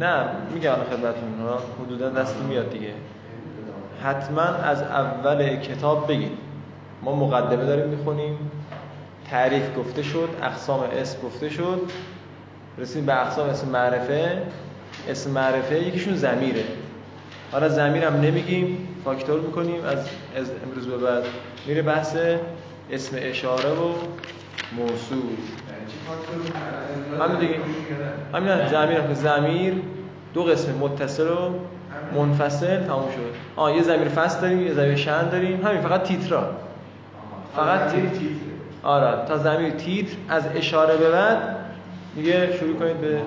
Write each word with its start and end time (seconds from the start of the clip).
نه 0.00 0.24
میگم 0.54 0.74
خدمتتون 0.90 1.34
حدودا 1.84 2.10
دست 2.10 2.36
میاد 2.36 2.70
دیگه. 2.70 2.92
حتما 4.04 4.42
از 4.42 4.82
اول 4.82 5.56
کتاب 5.56 6.08
بگید. 6.08 6.38
ما 7.02 7.14
مقدمه 7.14 7.64
داریم 7.64 7.88
می‌خونیم 7.88 8.38
تعریف 9.30 9.78
گفته 9.78 10.02
شد 10.02 10.28
اقسام 10.42 10.80
اسم 10.80 11.18
گفته 11.22 11.48
شد. 11.48 11.80
رسید 12.78 13.06
به 13.06 13.20
اقسام 13.20 13.48
اسم 13.48 13.68
معرفه. 13.68 14.42
اسم 15.08 15.30
معرفه 15.30 15.80
یکیشون 15.80 16.14
زمیره 16.14 16.64
حالا 17.52 17.68
زمیر 17.68 18.04
هم 18.04 18.20
نمیگیم 18.20 18.88
فاکتور 19.04 19.40
می‌کنیم 19.40 19.84
از, 19.84 19.98
از 20.36 20.50
امروز 20.64 20.86
به 20.86 20.96
بعد 20.96 21.24
میره 21.66 21.82
بحث 21.82 22.16
اسم 22.90 23.16
اشاره 23.20 23.70
و 23.70 23.94
موصول 24.76 25.36
همین 27.20 27.38
دیگه. 27.38 27.54
همین 28.34 28.68
زمیر 28.68 29.14
زمیر 29.14 29.74
دو 30.34 30.42
قسم 30.42 30.72
متصل 30.72 31.28
و 31.28 31.50
منفصل 32.14 32.84
تموم 32.84 33.10
شد. 33.10 33.34
آه 33.56 33.76
یه 33.76 33.82
زمیر 33.82 34.08
فصل 34.08 34.40
داریم 34.40 34.66
یه 34.66 34.72
زمیر 34.72 34.96
شن 34.96 35.28
داریم. 35.28 35.66
همین 35.66 35.80
فقط 35.80 36.02
تیترا 36.02 36.50
فقط 37.56 37.92
تیتر. 37.92 38.24
آره 38.82 39.26
تا 39.28 39.38
زمیر 39.38 39.70
تیتر 39.70 40.16
از 40.28 40.44
اشاره 40.56 40.96
به 40.96 41.10
بعد 41.10 41.38
دیگه 42.14 42.56
شروع 42.58 42.76
کنید 42.76 43.00
به 43.00 43.20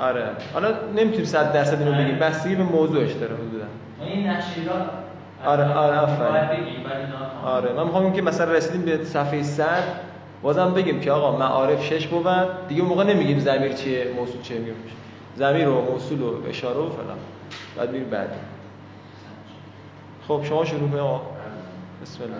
آره. 0.00 0.22
حالا 0.54 0.68
نمی‌تونیم 0.96 1.24
100 1.24 1.52
درصد 1.52 1.78
اینو 1.82 1.92
بگیم. 1.92 2.18
بستگی 2.18 2.54
به 2.54 2.62
موضوعش 2.62 3.12
داره 3.12 3.34
حدودا. 3.34 3.64
این 4.06 4.26
نقشه 4.26 4.60
آره 5.46 5.74
آره 5.74 5.98
آفرین. 5.98 6.60
آره 7.44 7.72
من 7.72 7.84
می‌خوام 7.84 8.12
که 8.12 8.22
مثلا 8.22 8.52
رسیدیم 8.52 8.82
به 8.82 9.04
صفحه 9.04 9.42
100 9.42 9.64
بازم 10.42 10.74
بگیم 10.74 11.00
که 11.00 11.12
آقا 11.12 11.38
معارف 11.38 11.84
6 11.84 12.06
بود 12.06 12.26
دیگه 12.68 12.82
موقع 12.82 13.04
نمیگیم 13.04 13.38
ضمیر 13.38 13.72
چیه 13.72 14.12
موصول 14.16 14.42
چیه 14.42 14.58
میگیم 14.58 14.74
ضمیر 15.38 15.68
و 15.68 15.80
موصول 15.92 16.22
و 16.22 16.48
اشاره 16.48 16.78
و 16.78 16.90
فلان. 16.90 17.18
بعد 17.76 17.90
میریم 17.90 18.10
بعد. 18.10 18.30
خب 20.28 20.40
شما 20.44 20.64
شروع 20.64 20.88
کنید 20.88 21.00
آقا. 21.00 21.20
بسم 22.02 22.22
الله. 22.22 22.34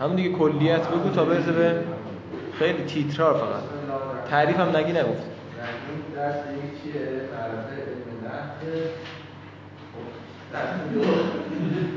همون 0.00 0.16
دیگه 0.16 0.32
کلیت 0.38 0.88
بگو 0.88 1.10
تا 1.10 1.24
برسه 1.24 1.52
به 1.52 1.74
خیلی 2.58 2.84
تیترار 2.84 3.34
فقط. 3.34 4.30
تعریف 4.30 4.60
هم 4.60 4.76
نگی 4.76 4.92
نگفت. 4.92 5.22
درس 6.16 6.34
چیه؟ 6.82 7.20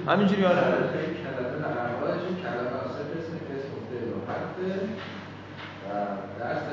همینجوری 0.08 0.46
آره. 0.46 0.64
درس 6.40 6.64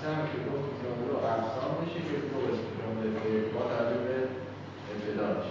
سم 0.00 0.20
که 0.30 0.38
گفت 0.48 0.68
جمله 0.82 1.04
رو 1.10 1.16
اقسام 1.34 1.72
میشه 1.82 2.00
که 2.08 2.16
دو 2.30 2.38
قسم 2.46 2.66
با 3.54 3.60
توجه 3.70 4.00
به 4.06 4.16
ابتداش 4.90 5.46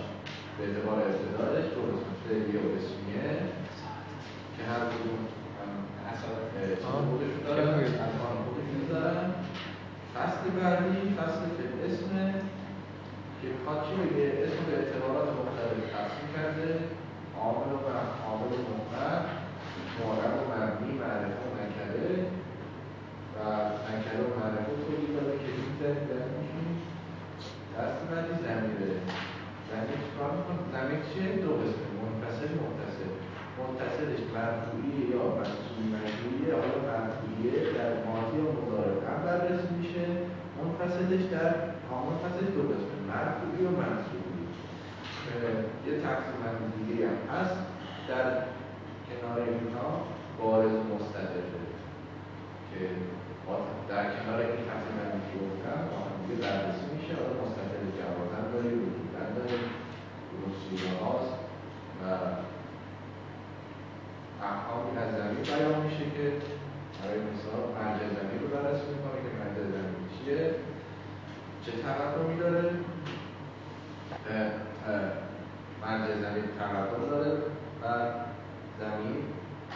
به 0.56 0.62
اعتبار 0.66 0.98
ابتداش 1.02 1.66
دو 1.76 1.82
قسم 1.90 2.12
فعلی 2.24 2.54
و 2.58 2.66
اسمیه 2.78 3.30
که 4.56 4.62
هر 4.72 4.84
کدوم 4.92 5.22
اصلا 6.12 6.92
خودشون 7.10 7.42
دارن 7.48 7.70
عنوان 8.06 8.36
خودشون 8.46 8.84
دارن. 8.90 9.28
فصل 10.16 10.44
بعدی 10.58 10.98
فصل 11.20 11.44
فعل 11.58 11.78
اسمه 11.88 12.26
که 13.40 13.48
می‌خواد 13.54 13.80
چی 13.86 13.94
بگه 14.02 14.26
اسم 14.44 14.62
به 14.68 14.74
اعتبارات 14.80 15.28
مختلف 15.40 15.78
تقسیم 15.96 16.28
کرده 16.36 16.70
عامل 17.42 17.72
و 17.74 17.90
عامل 18.28 18.52
مطلق 18.70 19.24
معرب 20.00 20.36
و 20.40 20.44
مبنی 20.52 20.92
معرفه 21.02 21.44
و 21.46 21.52
نکره 21.60 22.12
و 23.36 23.40
نکره 23.90 24.22
و 24.26 24.30
معرفه 24.40 24.72
توضیح 24.86 25.10
داده 25.16 25.34
که 25.42 25.50
این 25.58 25.72
زنی 25.80 26.04
در 26.10 26.26
میشون 26.36 26.68
دست 27.74 28.00
بعدی 28.10 28.36
زمیره 28.46 28.92
زمیر 29.70 30.00
چیکار 30.06 30.30
می‌کنه 30.38 30.62
زمیر 30.76 31.00
چیه 31.10 31.28
دو 31.44 31.52
قسمه 31.62 31.90
منفصل 32.02 32.52
متصل 32.66 33.12
متصلش 33.60 34.22
مرفوعی 34.38 34.98
یا 35.14 35.24
منصوبی 35.40 35.86
مجبوریه 35.96 36.52
حالا 36.60 36.80
مرفوعیه 36.92 37.54
در 37.78 37.92
ماضی 38.08 38.38
و 38.46 38.48
مضارع 38.58 38.98
هم 39.10 39.20
بررسی 39.26 39.72
میشه 39.80 40.06
منفصلش 40.58 41.24
در 41.36 41.52
منفصلش 42.08 42.50
دو 42.58 42.64
قسمه 42.72 43.00
مرفوعی 43.14 43.62
و 43.68 43.72
منصوبی 43.82 44.44
یه 45.88 45.94
تقسیم 46.06 46.42
دیگه 46.78 47.08
هم 47.08 47.20
هست 47.34 47.58
در 48.10 48.26
کنار 49.08 49.38
اینها 49.50 49.90
بارز 50.40 50.72
مستدره 50.92 51.70
که 52.72 52.90
در 53.90 54.04
کنار 54.16 54.40
این 54.40 54.64
تقسیم 54.70 54.96
بندی 55.00 55.22
که 55.30 55.38
گفتم 55.46 55.80
با 55.90 55.98
هم 56.06 56.14
دیگه 56.22 56.36
بررسی 56.42 56.86
میشه 56.96 57.14
حالا 57.20 57.34
مستدل 57.44 57.86
جوازن 57.98 58.46
داری 58.54 58.70
وجودن 58.82 59.30
داری 59.38 59.60
رسوله 60.42 60.90
هاست 61.02 61.34
و 62.02 62.06
احکامی 64.50 64.92
از 65.04 65.10
زمین 65.20 65.44
بیان 65.50 65.82
میشه 65.86 66.06
که 66.16 66.26
برای 66.98 67.20
مثال 67.30 67.64
مرجع 67.78 68.08
زمین 68.18 68.40
رو 68.42 68.48
بررسی 68.54 68.88
می‌کنه 68.94 69.18
که 69.24 69.32
مرجع 69.40 69.64
زمین 69.76 70.04
چیه 70.16 70.56
چه 71.64 71.72
تقدمی 71.72 72.40
داره 72.40 72.70
مرجع 75.84 76.14
زمین 76.26 76.46
تقدم 76.60 77.10
داره 77.12 77.32
و 77.82 77.86
زمین 78.82 79.20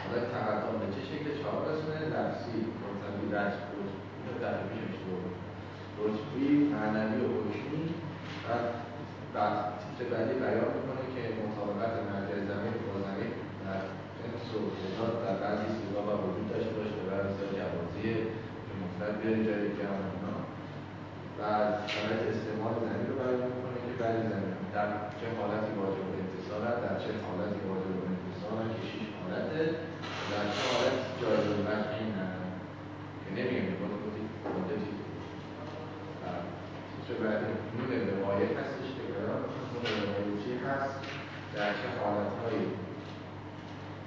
حالا 0.01 0.19
تقدم 0.35 0.75
به 0.81 0.87
چه 0.93 1.01
شکل 1.09 1.27
چهار 1.39 1.59
قسمه 1.67 1.95
لفظی 2.13 2.57
مرتبی 2.81 3.25
رجع 3.35 3.61
بود 3.69 3.89
اینو 4.15 4.33
در 4.43 4.55
پیشش 4.67 4.93
رتبی 5.99 6.47
معنوی 6.73 7.21
و 7.25 7.29
حکمی 7.45 7.85
و 8.45 8.47
بعد 9.33 9.55
تیتر 9.81 10.05
بعدی 10.11 10.33
بیان 10.43 10.69
می‌کنه 10.77 11.03
که 11.13 11.23
مطابقت 11.43 11.93
مرجع 12.09 12.37
زمین 12.49 12.75
با 12.87 12.95
زمین 13.07 13.31
در 13.63 13.81
جنس 14.17 14.47
و 14.55 14.59
تعداد 14.77 15.13
در 15.25 15.35
بعضی 15.43 15.67
سیگا 15.77 16.01
و 16.07 16.11
وجود 16.23 16.47
داشته 16.51 16.73
باشه 16.77 16.99
و 17.09 17.11
مثال 17.27 17.49
جوازیه 17.59 18.17
که 18.65 18.73
مفرد 18.81 19.12
بیاری 19.12 19.12
جای 19.23 19.65
جمع 19.79 20.03
اونا 20.11 20.35
و 21.39 21.41
شرایط 21.93 22.21
استعمال 22.33 22.73
زمین 22.85 23.05
رو 23.09 23.15
بیان 23.19 23.39
می‌کنه 23.53 23.77
که 23.85 23.93
بعضی 23.99 24.23
زمین 24.31 24.55
در 24.75 24.87
چه 25.19 25.27
حالتی 25.37 25.71
واجب 25.81 26.07
اتصال 26.21 26.63
در 26.85 26.95
چه 27.03 27.11
حالتی 27.25 27.61
واجب 27.71 27.95
اتصال 28.11 28.57
که 28.75 28.83
شیش 28.89 29.07
حالته. 29.17 29.61
در 30.31 30.45
چه 30.53 30.61
حالت 30.69 30.97
جایز 31.21 31.45
البقی 31.55 32.05
نداره. 32.17 32.49
که 33.21 33.29
نمیگم 33.37 33.75
باید 33.79 33.95
بودی 34.03 34.23
مدتی 34.55 34.91
چه 37.05 37.13
بعد 37.21 37.41
نون 37.75 37.91
روایت 38.11 38.51
هستش 38.61 38.87
که 38.95 39.03
بیان 39.11 39.41
نون 39.71 39.85
روایتی 40.03 40.53
هست؟ 40.65 40.97
در 41.55 41.71
چه 41.79 41.87
حالتهایی 41.99 42.65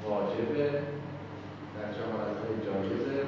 واجبه 0.06 0.66
در 1.77 1.88
چه 1.94 2.03
حالتهای 2.12 2.54
جایزه 2.66 3.19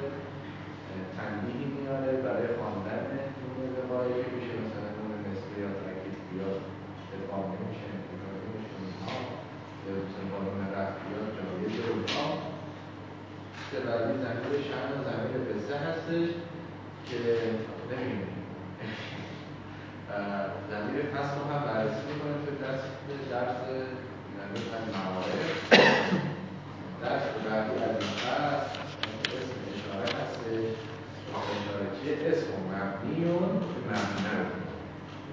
تنبیهی 1.17 1.65
میاره 1.75 2.11
برای 2.25 2.47
خواندن 2.57 3.03
نون 3.41 3.59
روایتی 3.81 4.29
میشه 4.35 4.53
مثلا 4.65 4.89
نون 4.97 5.11
نسبه 5.27 5.55
یا 5.63 5.69
ترکیب 5.81 6.17
یا 6.39 6.49
ادغام 7.13 7.45
نمیشه 7.55 7.85
انتظار 7.97 8.33
نمیشه 8.45 8.75
اونها. 8.81 9.17
یا 9.85 9.91
مثلا 10.03 10.25
با 10.31 10.39
نون 10.45 10.61
رفت 10.75 10.99
یا 11.11 11.21
جایز 11.37 11.75
اونها. 11.89 12.29
بعدی 13.85 14.13
زمین 14.23 14.63
شن 14.67 14.89
و 14.93 15.03
زمین 15.07 15.33
قصه 15.49 15.75
هستش 15.77 16.29
که 17.09 17.17
نمیگیم 17.91 18.45
زمین 20.71 21.05
فصل 21.13 21.35
رو 21.39 21.45
هم 21.53 21.63
بررسی 21.65 22.01
می‌کنیم 22.13 22.45
که 22.45 22.51
درس 22.63 22.81
درس 23.31 23.57
زمین 24.37 24.95
موارد 25.05 25.39
درس 27.01 27.23
بعدی 27.45 27.83
از 27.83 27.95
این 27.99 28.09
فصل 28.09 28.78
چیه 32.03 32.13
اسم 32.31 32.47
که 32.47 33.79
مبنی 33.89 34.19
نبود 34.25 34.63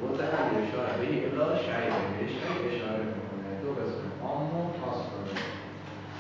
بود 0.01 0.21
هم 0.21 0.47
اشاره 0.63 0.93
به 1.01 1.27
الا 1.27 1.47
اشاره 2.71 3.05
دو 3.63 3.71
قسم 3.73 4.05
و 4.23 4.63
خاص 4.81 5.01
داره 5.13 5.41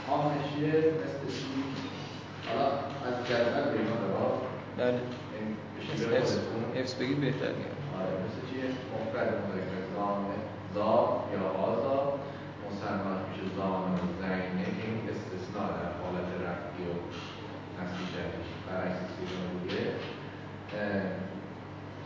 عام 0.09 0.27
از 3.07 3.27
جدول 3.29 3.65
به 6.11 6.81
حفظ 6.81 6.95
بگید 6.95 7.21
بهتر 7.21 7.47
آره 7.47 8.15
مثل 8.25 8.41
چیه 8.49 8.65
مفرد 8.93 9.29
مذکر 9.29 9.83
زامه 9.95 10.35
زا 10.75 11.25
یا 11.33 11.49
آزا. 11.49 12.19
مسلمان 12.71 13.19
میشه 13.29 13.57
زامه 13.57 13.95
و 13.95 14.07
زینه. 14.19 14.67
این 14.83 14.97
استثناء 15.11 15.69
در 15.69 15.93
حالت 16.01 16.29
رفتی 16.47 16.83
و 16.83 16.93
نسلی 17.79 18.57
شهرش 18.77 18.93
برعکس 18.93 18.99
سیرون 19.17 19.63
دیگه 19.63 19.83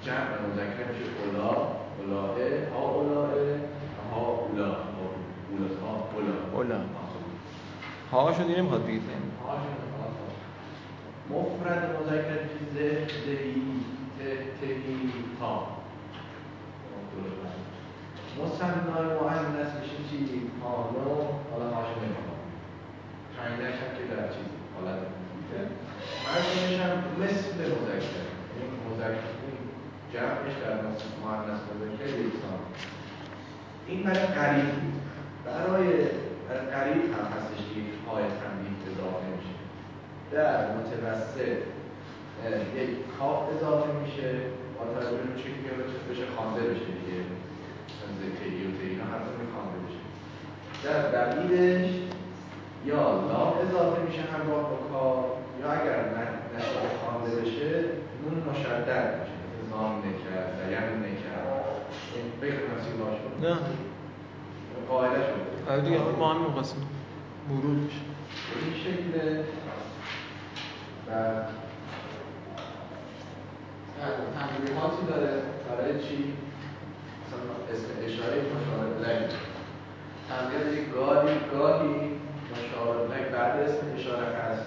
جمع 0.02 0.34
مذکر 0.48 0.86
میشه 0.92 1.04
اولا 1.24 1.50
اولاه 1.98 2.36
ها 2.74 2.88
اولاه 2.88 3.28
ها 4.12 4.20
اولا. 4.20 4.66
ها 5.82 6.08
اولا. 6.14 6.34
اولا. 6.54 6.80
ها 8.12 8.32
شون 8.32 8.46
دیرم 8.46 8.68
خواهد 8.68 8.84
بگید. 8.84 9.02
مفرد 11.30 11.96
مذکر 12.00 12.38
ای 13.26 13.62
تهی 14.60 15.12
تا. 15.40 15.66
مصنای 18.38 19.06
مؤنث 19.20 19.72
میشه 19.80 19.96
چی؟ 20.10 20.50
پانو 20.62 21.14
حالا 21.52 21.74
هاشو 21.74 22.00
نمی‌کنم 22.00 22.40
تعینش 23.36 23.74
هم 23.74 23.90
که 23.96 24.14
در 24.14 24.28
چیزی 24.28 24.56
حالت 24.74 24.98
مرجمش 26.26 26.80
هم 26.80 26.96
مثل 27.22 27.54
مذکر 27.54 28.24
این 28.56 28.70
مذکر 28.86 29.30
این 29.46 29.58
جمعش 30.12 30.54
در 30.64 30.79
مؤنث 31.22 31.60
مذکر 31.70 32.18
یکسان 32.18 32.60
این 33.86 34.02
برای 34.02 34.26
قریب 34.26 34.70
برای 35.46 35.86
قریب 36.74 37.02
هم 37.16 37.26
هستش 37.34 37.60
که 37.70 37.80
یک 37.80 37.94
پای 38.06 38.22
تنبیه 38.22 38.72
اضافه 38.90 39.26
میشه. 39.36 39.54
در 40.32 40.76
متوسط 40.76 41.58
یک 42.80 42.90
کاف 43.18 43.42
اضافه 43.56 43.92
میشه. 44.02 44.30
با 44.78 44.84
توجه 44.94 45.16
به 45.16 45.42
چی 45.42 45.48
که 45.62 45.70
بشه 46.10 46.24
خوانده 46.36 46.60
بشه 46.60 46.90
دیگه. 46.98 47.20
ذکری 48.20 48.66
و 48.66 48.70
اینا 48.82 49.04
حتی 49.04 49.30
میخوانده 49.40 49.78
بشه. 49.84 50.02
در 50.84 51.00
بعیدش 51.12 51.90
یا 52.86 53.02
لام 53.30 53.54
اضافه 53.68 54.02
میشه 54.02 54.20
همراه 54.20 54.70
با 54.70 54.78
کار 54.92 55.24
یا 55.60 55.72
اگر 55.72 55.98
نشه 56.56 56.80
خوانده 57.04 57.30
بشه 57.40 57.84
نون 58.22 58.42
مشدد 58.50 59.20
میشه. 59.20 59.39
نظام 59.80 59.98
نکرد 59.98 60.48
زیم 60.68 60.98
نکرد. 61.04 61.46
بگم 62.42 62.78
نسی 62.78 62.92
باشه 62.98 63.52
نه. 63.54 63.58
قاعده 64.88 65.16
شده 65.16 65.72
آره 65.72 65.82
دیگه 65.82 65.98
ما 66.18 66.34
هم 66.34 66.42
می‌خواستیم. 66.46 66.86
مرور 67.48 67.76
میشه. 67.76 67.96
به 68.54 68.64
این 68.64 68.74
شکل 68.84 69.18
و 71.08 71.12
تنبیهاتی 74.38 75.06
داره 75.08 75.32
برای 75.68 75.92
چی؟ 76.02 76.32
مثلا 77.22 77.52
اسم 77.72 77.88
اشاره 78.04 78.36
مشاهد 78.52 78.92
لگ 79.04 79.30
تنبیه 80.28 80.58
داری 80.64 80.86
گاهی 80.94 81.34
گاهی 81.52 82.20
مشاهد 82.52 83.12
لگ 83.12 83.30
بعد 83.32 83.60
اسم 83.60 83.86
اشاره 83.98 84.26
هست. 84.26 84.66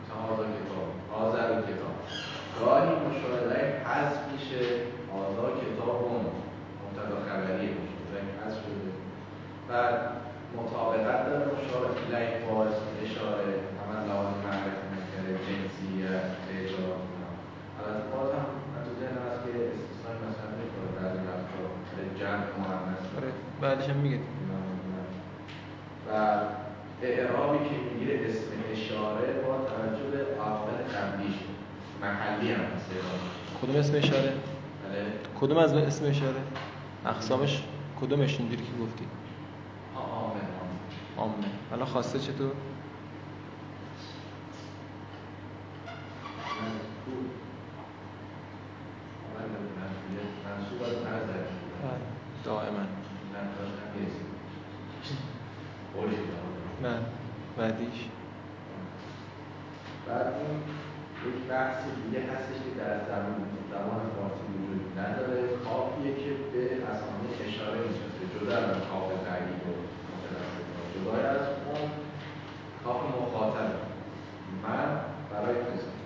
مثلا 0.00 0.34
آزا 0.34 0.42
کتاب 0.42 0.86
آزر 1.22 1.62
کتاب. 1.62 1.89
گاهی 2.60 2.92
مشاهد 3.06 3.44
لگ 3.52 3.66
حذف 3.88 4.20
میشه 4.32 4.60
آزا 5.20 5.46
کتاب 5.62 5.96
اون 6.04 6.24
مبتدا 6.80 7.16
خبری 7.28 7.66
مشاهد 7.80 8.08
لگ 8.14 8.26
حذف 8.40 8.58
شده 8.64 8.90
بعد 9.68 9.94
مطابقت 10.58 11.20
داره 11.26 11.44
مشاهد 11.56 11.96
لگ 12.12 12.28
با 12.46 12.64
اسم 12.64 12.86
اشاره 13.04 13.48
همه 13.78 13.96
لحاظ 14.08 14.30
معرفی 14.44 14.86
نکرده 14.94 15.32
جنسیت 15.46 16.26
اجرا 16.58 16.92
البته 17.78 18.04
باز 18.12 18.28
هم 18.36 18.46
تو 18.84 18.90
ذهن 19.00 19.16
هست 19.26 19.40
که 19.44 19.50
استثنای 19.70 20.16
مثلا 20.26 20.50
می‌کنه 20.60 20.88
بعضی 20.98 21.20
وقتا 21.28 21.62
جمع 22.20 22.46
مؤنث 22.60 23.04
آره 23.18 23.32
بعدش 23.60 23.88
هم 23.88 23.96
میگه. 23.96 24.20
و 26.06 26.12
اعرابی 27.02 27.58
که 27.68 27.74
می‌گیره 27.86 28.28
اسم 28.28 28.50
اشاره 28.72 29.26
با 29.44 29.52
توجه 29.70 30.06
به 30.12 30.40
عامل 30.40 30.78
قبلیش 30.94 31.36
محلی 32.00 32.52
هم 32.52 32.60
هست 32.60 32.90
کدوم 33.62 33.76
اسم 33.76 33.94
اشاره؟ 33.96 34.32
بله 34.32 35.06
کدوم 35.40 35.58
از 35.58 35.72
اسم 35.72 36.04
اشاره؟ 36.04 36.40
اقسامش 37.06 37.62
کدومش 38.00 38.38
اینجوری 38.38 38.62
که 38.62 38.72
گفتی؟ 38.82 39.04
عامل 39.96 40.40
عامه 41.16 41.46
حالا 41.70 41.84
خواسته 41.84 42.18
چطور؟ 42.18 42.52
منصوب 50.44 50.82
از 50.82 50.96
نظر 50.96 51.44
دائما 52.44 52.84
نه 56.82 56.98
بعدیش 57.56 58.08
بعد 60.08 60.26
اون 60.26 60.60
یک 61.26 61.48
بحث 61.48 61.76
دیگه 62.04 62.20
هستش 62.32 62.58
که 62.64 62.70
در 62.80 62.94
زبان 63.08 63.36
زبان 63.70 64.00
فارسی 64.16 64.46
وجود 64.52 64.98
نداره 64.98 65.42
کافیه 65.64 66.14
که 66.14 66.30
به 66.52 66.62
اسامی 66.90 67.28
اشاره 67.48 67.78
میشه 67.78 68.24
جدا 68.34 68.56
از 68.56 68.76
کاف 68.90 69.08
تعیین 69.26 69.60
و 69.66 69.72
جدا 70.94 71.28
از 71.28 71.46
اون 71.66 71.90
کاف 72.84 73.02
مخاطب 73.22 73.70
من 74.62 75.00
برای 75.32 75.54
مثال 75.54 76.00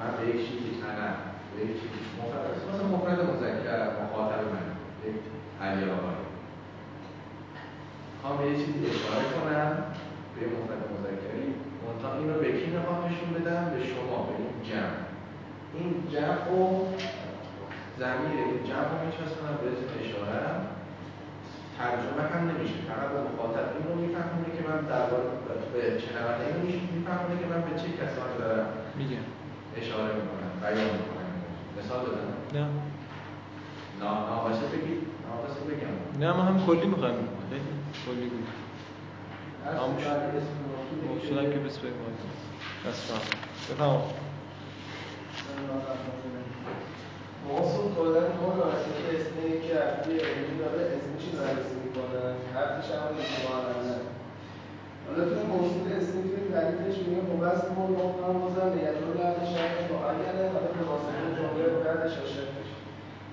من 0.00 0.10
به 0.16 0.28
یک 0.30 0.48
چیزی 0.48 0.82
انا 0.82 1.10
به 1.54 1.64
یک 1.64 1.72
چیزی 1.80 2.00
مفرد 2.18 2.54
مثلا 2.68 2.88
مفرد 2.96 3.18
مذکر 3.30 3.80
مخاطب 4.02 4.40
من 4.52 4.66
یک 5.06 5.16
علی 5.62 5.84
آقای 5.90 6.18
خوام 8.22 8.36
به 8.38 8.44
یه 8.50 8.56
چیزی 8.62 8.80
اشاره 8.90 9.26
کنم 9.34 9.70
به 10.34 10.38
یه 10.42 10.48
مفرد 10.56 10.82
مذکری 10.94 11.46
منتها 11.82 12.18
این 12.18 12.28
رو 12.30 12.40
به 12.40 12.50
کی 12.58 12.66
می‌خوام 12.76 12.98
نشون 13.08 13.30
بدم 13.36 13.64
به 13.74 13.80
شما 13.90 14.16
به 14.26 14.32
این 14.40 14.54
جمع 14.68 14.98
این 15.74 15.90
جمع 16.12 16.46
و 16.56 16.62
زمیر 18.00 18.36
این 18.48 18.60
جمع 18.68 18.88
رو 18.90 18.96
میچسبونم 19.06 19.56
به 19.60 19.66
اسم 19.72 19.88
اشاره 20.00 20.40
ترجمه 21.78 22.22
هم 22.32 22.42
نمیشه 22.50 22.78
فقط 22.90 23.08
به 23.14 23.20
مخاطب 23.28 23.66
این 23.74 23.84
رو 23.88 23.94
میفهمونه 24.02 24.48
که 24.56 24.62
من 24.68 24.78
در 24.90 25.04
به 25.72 25.82
شنونده 26.04 26.44
این 26.46 26.54
رو 26.56 26.62
میفهمونه 26.96 27.34
که 27.40 27.46
من 27.52 27.60
به 27.66 27.72
چه 27.80 27.88
کسانی 28.00 28.34
دارم 28.38 28.66
میگه 29.00 29.20
اشاره 29.80 30.10
می‌کنم 30.18 30.52
بیان 30.62 30.90
می‌کنم 31.00 31.28
مثال 31.78 32.00
بزنم 32.06 32.38
نه 32.54 32.66
ناقصه 34.48 34.66
بگید 34.66 35.02
بگم 35.68 36.20
نه 36.20 36.32
ما 36.32 36.42
هم 36.42 36.66
کلی 36.66 36.86
می‌خوایم. 36.86 37.14
خیلی 37.50 37.62
کلی 38.06 38.28
بود. 38.28 38.48
هم 39.66 39.90
موصولم 41.08 41.52
که 41.52 41.58
بس 41.58 41.78
بگم 41.78 42.08
بس 42.86 42.98
فهم 43.06 43.20
بفهم 43.70 44.02
موصول 47.48 47.86
کلا 47.96 48.20
ما 48.40 48.48
راستی 48.64 48.90
که 49.02 49.68
که 49.68 49.74
علمی 50.28 50.58
داره 50.58 50.82
اسمش 50.96 51.24
بررسی 51.38 51.78
حرفش 52.54 52.88
هم 52.90 53.14
حالا 55.06 55.24
تو 55.34 55.46
موصول 55.46 55.86
اسمی 55.98 56.22
توی 56.30 56.52
تعریفش 56.52 56.98
میگه 56.98 57.22
مبست 57.32 57.66
ما 57.76 57.84
نقطه 57.88 58.32
بازم 58.42 58.70
یدول 58.84 59.14
لحظه 59.20 59.44
شرط 59.54 59.76
معینه 59.90 60.44
حالا 60.54 60.70
به 60.76 60.84
واسطه 60.90 61.26
جمله 61.36 61.64
بعدش 61.84 62.12
اشارتش 62.12 62.67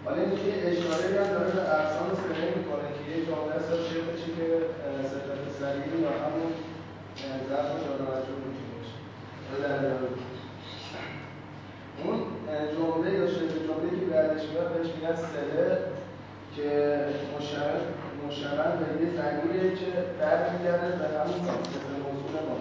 حالا 0.05 0.21
این 0.21 0.35
که 0.35 0.51
اشاره 0.71 1.05
هم 1.21 1.29
داره 1.33 1.51
به 1.55 1.61
اقسام 1.77 2.09
سنه 2.21 2.45
می‌کنه 2.57 2.87
که 2.95 3.03
یه 3.11 3.19
جمله 3.27 3.51
هست 3.55 3.69
شرطشی 3.89 4.29
که 4.37 4.47
صفت 5.11 5.43
سریعی 5.59 6.01
یا 6.01 6.09
همون 6.23 6.49
ظرف 7.49 7.71
جان 7.83 7.99
مجرور 8.09 8.39
می‌تونه 8.45 8.73
باشه. 8.77 8.97
اون 12.03 12.17
جمله 12.75 13.09
یا 13.19 13.27
شبه 13.33 13.57
جمله 13.67 13.89
که 13.99 14.05
بعدش 14.11 14.43
میاد 14.49 14.73
بهش 14.73 14.89
میگن 14.95 15.15
سله 15.15 15.77
که 16.55 16.69
مشمل 17.37 17.79
مشمل 18.27 18.71
به 18.79 18.85
یه 19.01 19.09
زنگیره 19.17 19.75
که 19.75 19.89
برمیگرده 20.19 20.89
به 20.99 21.05
همون 21.19 21.49
اسم 21.49 21.91
موصول 22.05 22.35
ما. 22.47 22.55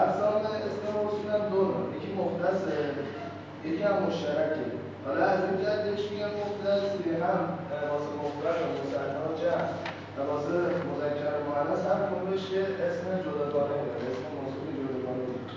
اقسام 0.00 0.42
اسم 0.68 0.84
موصول 0.98 1.30
هم 1.30 1.48
دو 1.50 1.60
نوع. 1.64 1.96
یکی 1.96 2.10
مختصه 2.12 2.76
یکی 3.64 3.82
هم 3.82 4.02
مشترکه. 4.02 4.85
حالا 5.06 5.24
از 5.24 5.40
این 5.44 5.56
جهت 5.62 5.80
بهش 5.84 6.04
میگن 6.10 6.32
که 7.04 7.24
هم 7.24 7.38
واسه 7.90 8.10
مفرد 8.22 8.58
و 8.62 8.66
مثنا 8.82 9.28
جمع. 9.42 9.68
و 10.16 10.18
واسه 10.30 10.48
مذکر 10.90 11.34
مؤنث 11.48 11.82
هر 11.86 11.98
کدومش 12.08 12.50
یه 12.50 12.60
اسم 12.60 13.06
جداگانه 13.24 13.76
داره 13.86 14.06
اسم 14.12 14.26
موصول 14.36 14.68
جداگانه 14.78 15.22
داره 15.28 15.54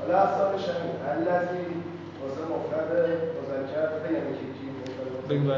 حالا 0.00 0.18
همین 0.26 0.94
الذی 1.14 1.64
واسه 2.22 2.42
مفرد 2.54 2.90
مذکر 3.38 3.86
بگم 4.02 4.26
یکی 4.32 4.46
کی 4.56 4.66
بگو 5.34 5.52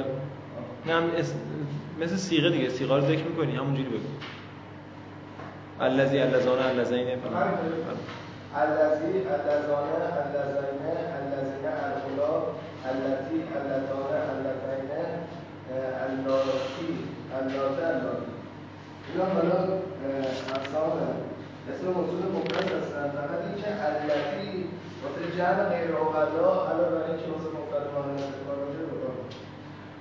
نه 0.87 0.92
هم 0.92 1.11
اسم 1.16 1.35
مثل 2.00 2.16
سیغه 2.16 2.50
دیگه 2.50 2.68
سیغه 2.68 2.97
رو 2.97 3.00
ذکر 3.00 3.25
می‌کنی 3.25 3.56
همونجوری 3.56 3.88
بگو. 3.88 4.08
الذی 5.80 6.18
الذان 6.18 6.58
الذین. 6.58 7.20
فلان 7.20 7.49
الذی 8.56 9.18
اللذانه 9.28 9.94
اللذینه 10.23 10.94
اللذینه 11.18 11.73
الغلا 11.88 12.42
اللتی 12.90 13.38
اللذانه 13.57 14.21
اللذینه 14.33 15.02
اللاتی 16.07 16.90
اللاته 17.38 17.87
اللاتی 17.92 18.33
اینا 19.09 19.25
حالا 19.35 19.59
اقسام 20.57 20.97
اسم 21.71 21.87
موصول 21.87 22.23
مفرد 22.37 22.68
هستن 22.76 23.09
فقط 23.16 23.40
اینکه 23.47 23.68
التی 23.87 24.68
واسه 25.02 25.37
جمع 25.38 25.68
غیر 25.73 25.97
اوغلا 25.97 26.50
علاوه 26.71 26.90
بر 26.92 27.04
اینکه 27.09 27.26
واسه 27.33 27.49
مفرد 27.59 27.87
مؤنث 27.95 28.35
کار 28.47 28.59
میشه 28.64 28.83
بکنه 28.90 29.23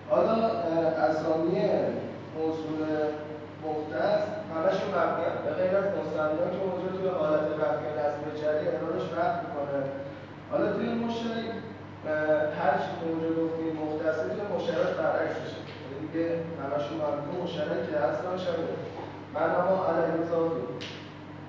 حالا 0.10 0.36
اسامی 1.08 1.58
موصول 2.38 2.82
مختص 3.66 4.24
همشون 4.56 4.90
مبنی 4.98 5.26
به 5.46 5.52
غیر 5.60 5.74
از 5.82 5.88
مصنع 5.98 6.50
که 6.54 6.62
اونجا 6.66 6.90
توی 6.98 7.08
حالت 7.20 7.48
رفع 7.62 7.86
نصب 8.00 8.24
جری 8.42 8.68
ارادش 8.68 9.06
می‌کنه 9.44 9.80
حالا 10.52 10.74
توی 10.74 10.90
مشترک 11.04 11.50
هر 12.60 12.74
چی 12.82 12.90
که 12.98 13.06
اونجا 13.10 13.30
گفتیم 13.42 13.72
مختصر 13.84 14.28
توی 14.34 14.44
مشترک 14.56 14.92
برعکس 15.00 15.38
میشه 15.44 15.60
یعنی 15.82 15.98
دیگه 16.04 16.26
همشون 16.64 16.96
مربوط 17.02 17.28
مشترک 17.34 17.48
که 17.88 17.96
اصلا 18.10 18.38
شده 18.38 18.68
من 19.34 19.50
اما 19.60 19.76
علیه 19.90 20.14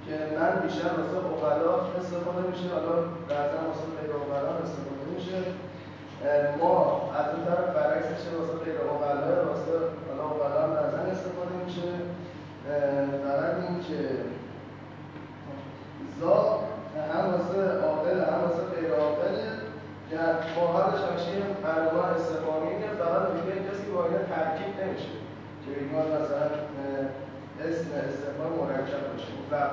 که 0.05 0.15
من 0.37 0.53
بیشتر 0.63 0.91
واسه 0.99 1.17
اقلا 1.27 1.73
استفاده 2.01 2.43
میشه 2.51 2.67
حالا 2.75 2.95
بعضا 3.29 3.59
واسه 3.69 3.87
اقلا 4.05 4.53
استفاده 4.65 5.05
میشه. 5.15 5.39
ما 6.61 6.75
از 7.19 7.27
اون 7.35 7.45
طرف 7.47 7.69
برعکس 7.77 8.09
میشه 8.15 8.37
واسه 8.39 8.55
غیر 8.65 8.77
اقلا 8.81 9.49
واسه 9.49 9.75
حالا 10.09 10.25
اقلا 10.31 10.67
بعضا 10.75 10.99
استفاده 11.13 11.55
میشه. 11.65 11.89
فقط 13.25 13.55
این 13.63 13.81
که 13.89 14.01
زا 16.21 16.59
هم 17.13 17.25
واسه 17.33 17.59
عاقل 17.87 18.21
هم 18.31 18.41
واسه 18.45 18.63
غیر 18.75 18.91
عاقله 18.95 19.49
که 20.11 20.17
ماهرش 20.57 21.01
همیشه 21.07 21.33
معلومه 21.65 22.05
استفاده 22.17 22.71
که 22.81 22.89
فقط 23.03 23.23
میگه 23.35 23.71
کسی 23.71 23.91
با 23.93 24.05
اینا 24.05 24.19
ترکیب 24.19 24.71
نمیشه. 24.81 25.28
که 25.69 25.75
بگیم 25.81 25.99
مثلا 25.99 26.47
اسم 27.69 27.89
استفاده 28.09 28.55
مرکب 28.61 29.03
باشه. 29.09 29.31
اون 29.37 29.47
وقت 29.53 29.71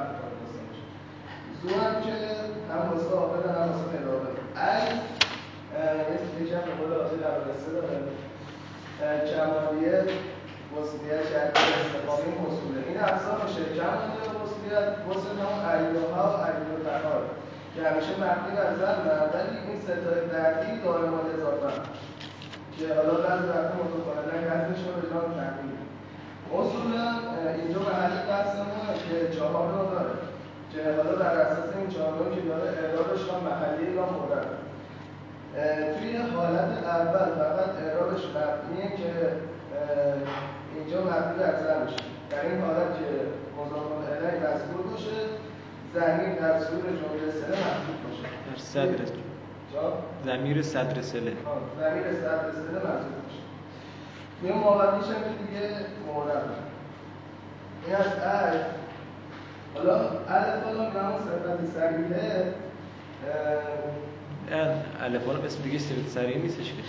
زو 1.61 1.69
هم 1.79 2.01
که 2.03 2.15
هم 2.71 2.81
واسه 2.89 3.09
عاقل 3.15 3.49
هم 3.49 3.69
واسه 3.71 3.85
یه 6.11 6.17
چیزی 6.23 6.49
که 6.49 6.55
هم 6.57 6.63
به 6.67 6.73
قول 6.79 6.93
آقای 6.93 7.17
در 7.23 7.37
داره. 7.75 7.97
کمالیه 9.31 9.97
وصولیت 10.73 11.23
شرطی 11.31 11.63
استفاده 11.81 12.27
موصوله 12.41 12.79
این 12.87 12.97
اقسام 12.97 13.37
میشه. 13.45 13.63
کمالیه 13.79 14.25
وصولیت 14.41 14.87
وصل 15.07 15.29
همون 15.41 15.61
علیها 15.71 16.07
و 16.13 16.43
علیها 16.47 16.75
که 17.75 17.81
همیشه 17.89 18.13
مبنی 18.23 18.51
بر 18.57 18.75
زن 18.79 18.97
ولی 19.33 19.57
این 19.67 19.81
ستای 19.81 20.21
بعدی 20.31 20.81
دائمان 20.83 21.25
اضافه 21.35 21.81
که 22.77 22.87
حالا 22.95 23.13
بعضی 23.23 23.47
وقتا 23.47 23.75
متفاعلا 23.83 24.35
قصدش 24.49 24.81
رو 24.85 24.91
به 25.01 25.07
جان 25.09 25.25
تحمیل 25.39 25.74
اصولا 26.53 27.07
اینجا 27.55 27.79
محل 27.79 28.15
قسمه 28.31 28.75
که 29.09 29.37
چهار 29.37 29.71
رو 29.71 29.89
داره. 29.95 30.15
که 30.73 30.81
حالا 30.97 31.15
در 31.15 31.35
اساس 31.41 31.75
این 31.75 31.89
چهار 31.89 32.35
که 32.35 32.41
داره 32.41 32.69
اعرابش 32.83 33.21
هم 33.29 33.39
محلی 33.49 33.91
یا 33.95 34.05
مورد. 34.05 34.47
توی 35.99 36.17
حالت 36.17 36.71
اول 36.85 37.29
فقط 37.41 37.69
اعرابش 37.83 38.21
مبنیه 38.35 38.89
که 38.97 39.11
اینجا 40.75 41.01
مبنی 41.01 41.37
بر 41.39 41.55
زن 41.63 41.83
میشه. 41.85 42.03
در 42.29 42.41
این 42.49 42.61
حالت 42.61 42.91
که 42.99 43.09
مضاف 43.57 43.87
الیه 43.91 44.39
مذکور 44.39 44.81
باشه 44.91 45.17
زمین 45.93 46.35
در 46.35 46.59
صورت 46.59 46.85
جمله 47.01 47.31
سله 47.31 47.57
محذوف 47.65 47.97
باشه. 48.05 48.27
در 48.51 48.57
صدر 48.57 49.05
زمیر 50.25 50.61
صدر 50.61 51.01
سله 51.01 51.33
زمیر 51.79 52.13
صدر 52.13 52.51
سله 52.51 52.79
محذوف 52.85 53.15
باشه. 53.23 53.44
توی 54.41 54.51
مابدیش 54.51 55.07
هم 55.07 55.13
که 55.13 55.29
دیگه 55.45 55.69
مورد 56.13 56.43
این 57.85 57.95
از 57.95 58.05
ال 58.05 58.59
حالا 59.75 59.95
الف 60.29 60.63
حالا 60.63 60.83
همون 60.89 61.19
صفت 61.19 61.79
سریعه. 61.79 62.53
الف 65.01 65.27
لام 65.27 65.45
اسم 65.45 65.63
دیگه 65.63 65.79
صفت 65.79 66.07
سریع 66.07 66.37
نیستش 66.37 66.65
که. 66.65 66.83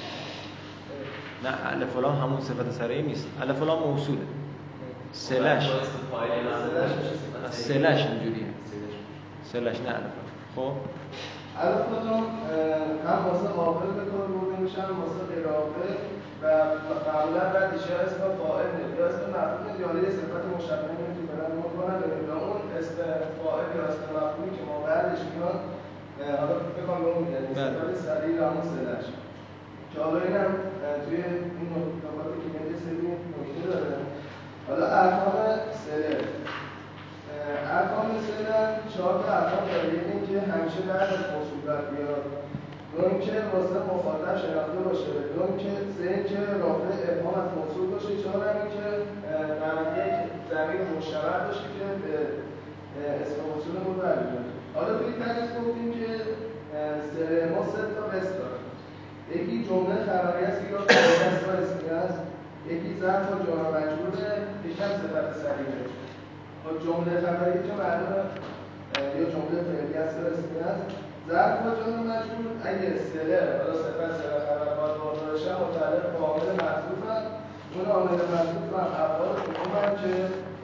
نه 1.49 1.73
الف 1.73 1.97
لام 1.97 2.17
همون 2.17 2.41
صفت 2.41 2.71
سریع 2.71 3.03
نیست. 3.03 3.27
الف 3.41 3.63
لام 3.63 3.83
موصوله 3.91 4.21
سلش. 5.13 5.71
سلش 7.51 8.07
اینجوریه. 8.07 8.47
سلش 9.53 9.81
نه 9.81 9.89
الف 9.89 10.13
خب؟ 10.57 10.73
الف 11.61 12.05
لام 12.05 12.25
هم 13.07 13.27
واسه 13.27 13.49
عاقل 13.49 13.87
به 13.87 14.11
کار 14.11 14.27
برده 14.27 14.63
میشن 14.63 14.81
واسه 14.81 15.35
غیر 15.35 15.47
و 16.43 16.45
معمولا 17.07 17.45
بعدش 17.55 17.85
یا 17.91 17.99
اسم 18.07 18.23
فاعل 18.39 18.73
یا 18.99 19.07
اسم 19.11 19.25
مفعول 19.37 19.75
یا 19.83 19.89
یه 20.05 20.11
صفت 20.19 20.45
مشابهی 20.55 21.11
که 21.17 21.23
بلند 21.31 21.55
می‌کنن 21.63 21.99
یا 22.29 22.37
اون 22.47 22.61
اسم 22.79 22.97
فاعل 23.39 23.69
یا 23.77 23.83
اسم 23.91 24.03
مفعولی 24.17 24.51
که 24.57 24.63
ما 24.69 24.77
بعدش 24.87 25.21
میان 25.33 25.57
حالا 26.41 26.55
فکر 26.77 26.87
کنم 26.89 27.05
اون 27.05 27.19
میگن 27.25 27.45
صفت 27.55 27.95
سریع 28.07 28.37
همون 28.47 28.67
سلش 28.73 29.07
که 29.91 30.01
حالا 30.03 30.19
این 30.25 30.37
هم 30.37 30.53
توی 31.05 31.17
این 31.17 31.71
نکاتی 32.05 32.39
که 32.43 32.49
میگه 32.55 32.77
سری 32.85 33.07
نکته 33.37 33.67
داره. 33.73 33.97
حالا 34.69 34.87
ارکان 35.03 35.37
سله 35.85 36.19
ارکان 37.77 38.07
سله 38.29 38.59
چهار 38.93 39.15
تا 39.23 39.33
ارکان 39.39 39.65
داره. 39.69 39.89
یکی 39.95 40.19
که 40.29 40.41
همیشه 40.53 40.81
بعد 40.89 41.09
از 41.17 41.25
موصولیت 41.33 41.83
بیاد. 41.91 42.25
دوم 42.97 43.21
که 43.21 43.33
واسه 43.53 43.79
مخاطب 43.93 44.37
شناخته 44.43 44.81
باشه. 44.87 45.11
دوم 45.35 45.57
که 45.63 45.71
سه 45.97 46.25
که 46.29 46.39
رافع 46.63 46.93
ابهام 47.13 47.35
از 47.43 47.49
موصول 47.59 47.87
باشه. 47.93 48.23
چهار 48.23 48.45
که 48.75 48.87
معنی 49.61 49.99
یک 50.07 50.17
زمین 50.51 50.83
مشترک 50.97 51.43
باشه 51.47 51.67
که 51.77 51.87
به 52.03 52.15
اسم 53.23 53.39
موصولمون 53.51 53.97
برمیگرده 54.03 54.53
حالا 54.75 54.99
توی 54.99 55.13
تدریس 55.23 55.51
گفتیم 55.59 55.91
که 55.99 56.09
سله 57.11 57.39
ما 57.53 57.63
سه 57.73 57.83
تا 57.97 58.05
قسم 58.15 58.35
داره 58.41 58.59
یکی 59.35 59.57
جمله 59.69 59.97
خبری 60.07 60.45
است 60.45 60.61
یا 60.71 60.79
است 60.79 61.49
و 61.49 61.51
اسمی 61.51 61.89
است. 61.89 62.21
یکی 62.71 63.01
ظرف 63.01 63.27
و 63.33 63.47
جار 63.47 63.65
مجبوره 63.77 64.33
یکی 64.65 64.83
هم 64.83 64.89
صفت 64.89 65.29
سلیمه 65.43 65.83
خب 66.65 66.75
جمله 66.87 67.21
خبری 67.21 67.59
که 67.67 67.75
یا 69.19 69.25
جمله 69.35 69.63
فعلی 69.69 69.95
است 69.95 70.17
و 70.19 70.27
اسمی 70.27 70.59
است 70.61 70.87
ظرف 71.29 71.67
و 71.67 71.71
جار 71.71 71.99
مجبور 71.99 72.53
اگه 72.65 72.99
سله 72.99 73.59
حالا 73.59 73.75
صفت 73.83 74.23
سله 74.23 74.39
خبر 74.47 74.75
باید 74.75 74.97
واقع 75.01 75.33
بشه 75.35 75.53
متعلق 75.53 76.13
به 76.13 76.19
عامل 76.27 76.49
محذوف 76.63 77.03
اون 77.75 77.87
عامل 77.87 78.11
محذوف 78.11 78.73
هم 78.73 78.87
افعال 79.05 79.37
حکم 79.37 79.97
که 80.03 80.13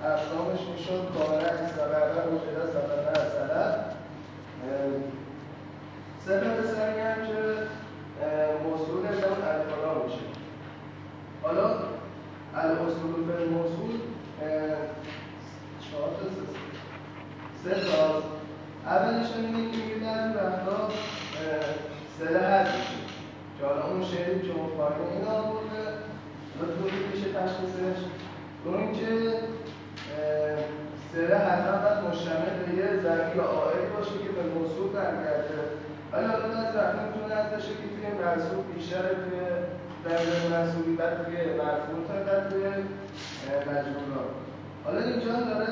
اقسامش 0.07 0.61
می‌شد 0.73 1.03
کاملا 1.15 1.49
استقرار 1.49 2.11
مجرد 2.33 2.71
صفت 2.73 3.15
سلب 3.33 3.93
صفت 6.27 6.75
سلی 6.75 7.01
هم 7.01 7.27
که 7.27 7.39
موصول 8.65 8.97
اون 8.97 9.07
الفلا 9.07 10.05
میشه. 10.05 10.19
حالا 11.43 11.67
الاصول 12.55 13.15
فی 13.27 13.45
موصول 13.45 13.99
چهار 15.81 16.09
تا. 16.09 16.27
سه 17.65 17.75
تا. 17.81 18.42
اولش 18.87 19.27
اینه 19.37 19.71
که 19.71 19.77
میگه 19.77 19.99
در 20.05 20.29
وقتا 20.37 20.89
سله 22.19 22.39
حد 22.39 22.67
میشه 22.67 22.99
که 23.59 23.67
حالا 23.67 23.83
اون 23.87 24.05
شعری 24.05 24.41
که 24.41 24.53
مفاهیم 24.61 25.09
این 25.13 25.25
آورده 25.29 25.83
و 26.59 26.61
توضیح 26.77 27.03
میشه 27.13 27.29
تشخیصش 27.39 27.99
دو 28.65 28.71
اینکه 28.77 29.09
سله 31.13 31.37
حتما 31.37 31.77
باید 31.83 31.99
مشتمل 32.09 32.55
به 32.67 32.75
یه 32.79 32.87
یا 33.37 33.45
آئل 33.45 33.85
باشه 33.97 34.17
که 34.23 34.31
به 34.37 34.43
موصول 34.55 34.89
برگرده. 34.89 35.59
ولی 36.13 36.27
حالا 36.27 36.45
از 36.45 36.77
وقتی 36.77 36.99
می‌تونه 37.07 37.35
از 37.35 37.51
باشه 37.53 37.69
که 37.69 37.87
توی 37.95 38.07
مرسوب 38.25 38.75
بیشتر 38.75 39.03
توی 39.23 39.41
دلیل 40.05 40.51
مرسوبی 40.51 40.97
بعد 40.97 41.25
توی 41.25 41.37
مرفوع 41.37 42.01
بعد 42.27 42.51
توی 42.51 42.65
مجبورا 43.69 44.25
حالا 44.85 44.99
اینجا 44.99 45.33
داره 45.33 45.71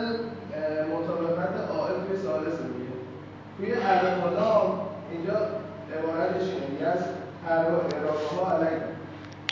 مطابقت 0.94 1.70
آئل 1.70 2.06
توی 2.06 2.16
سالس 2.16 2.60
میگه. 2.60 2.89
توی 3.60 3.72
عرفالام 3.72 4.80
اینجا 5.10 5.36
عبارتش 5.98 6.42
اینه 6.42 6.90
از 6.90 6.98
اعراب 7.48 7.92
ها 8.36 8.56
علیه. 8.56 8.82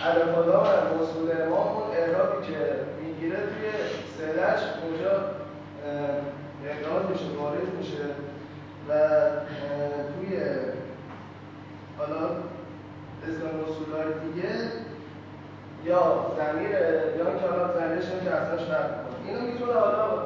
عرفالام 0.01 0.67
موصول 0.99 1.43
امام 1.43 1.77
اون 1.77 1.97
اعرابی 1.97 2.47
که 2.47 2.59
می‌گیره 3.03 3.37
توی 3.37 3.69
سلش 4.19 4.61
اونجا 4.83 5.13
اقدار 6.67 7.07
میشه 7.11 7.25
وارد 7.41 7.75
میشه 7.79 8.05
و 8.89 8.93
توی 10.09 10.41
حالا 11.99 12.25
اسم 13.29 13.45
رسولای 13.63 14.13
دیگه 14.25 14.49
یا 15.85 16.27
زمیر 16.39 16.71
یا 17.19 17.25
که 17.25 17.47
حالا 17.51 17.79
زنش 17.79 18.05
که 18.25 18.31
اصلاش 18.31 18.71
رد 18.71 18.91
کنه. 18.91 19.29
اینو 19.29 19.53
می‌تونه 19.53 19.73
حالا 19.73 20.17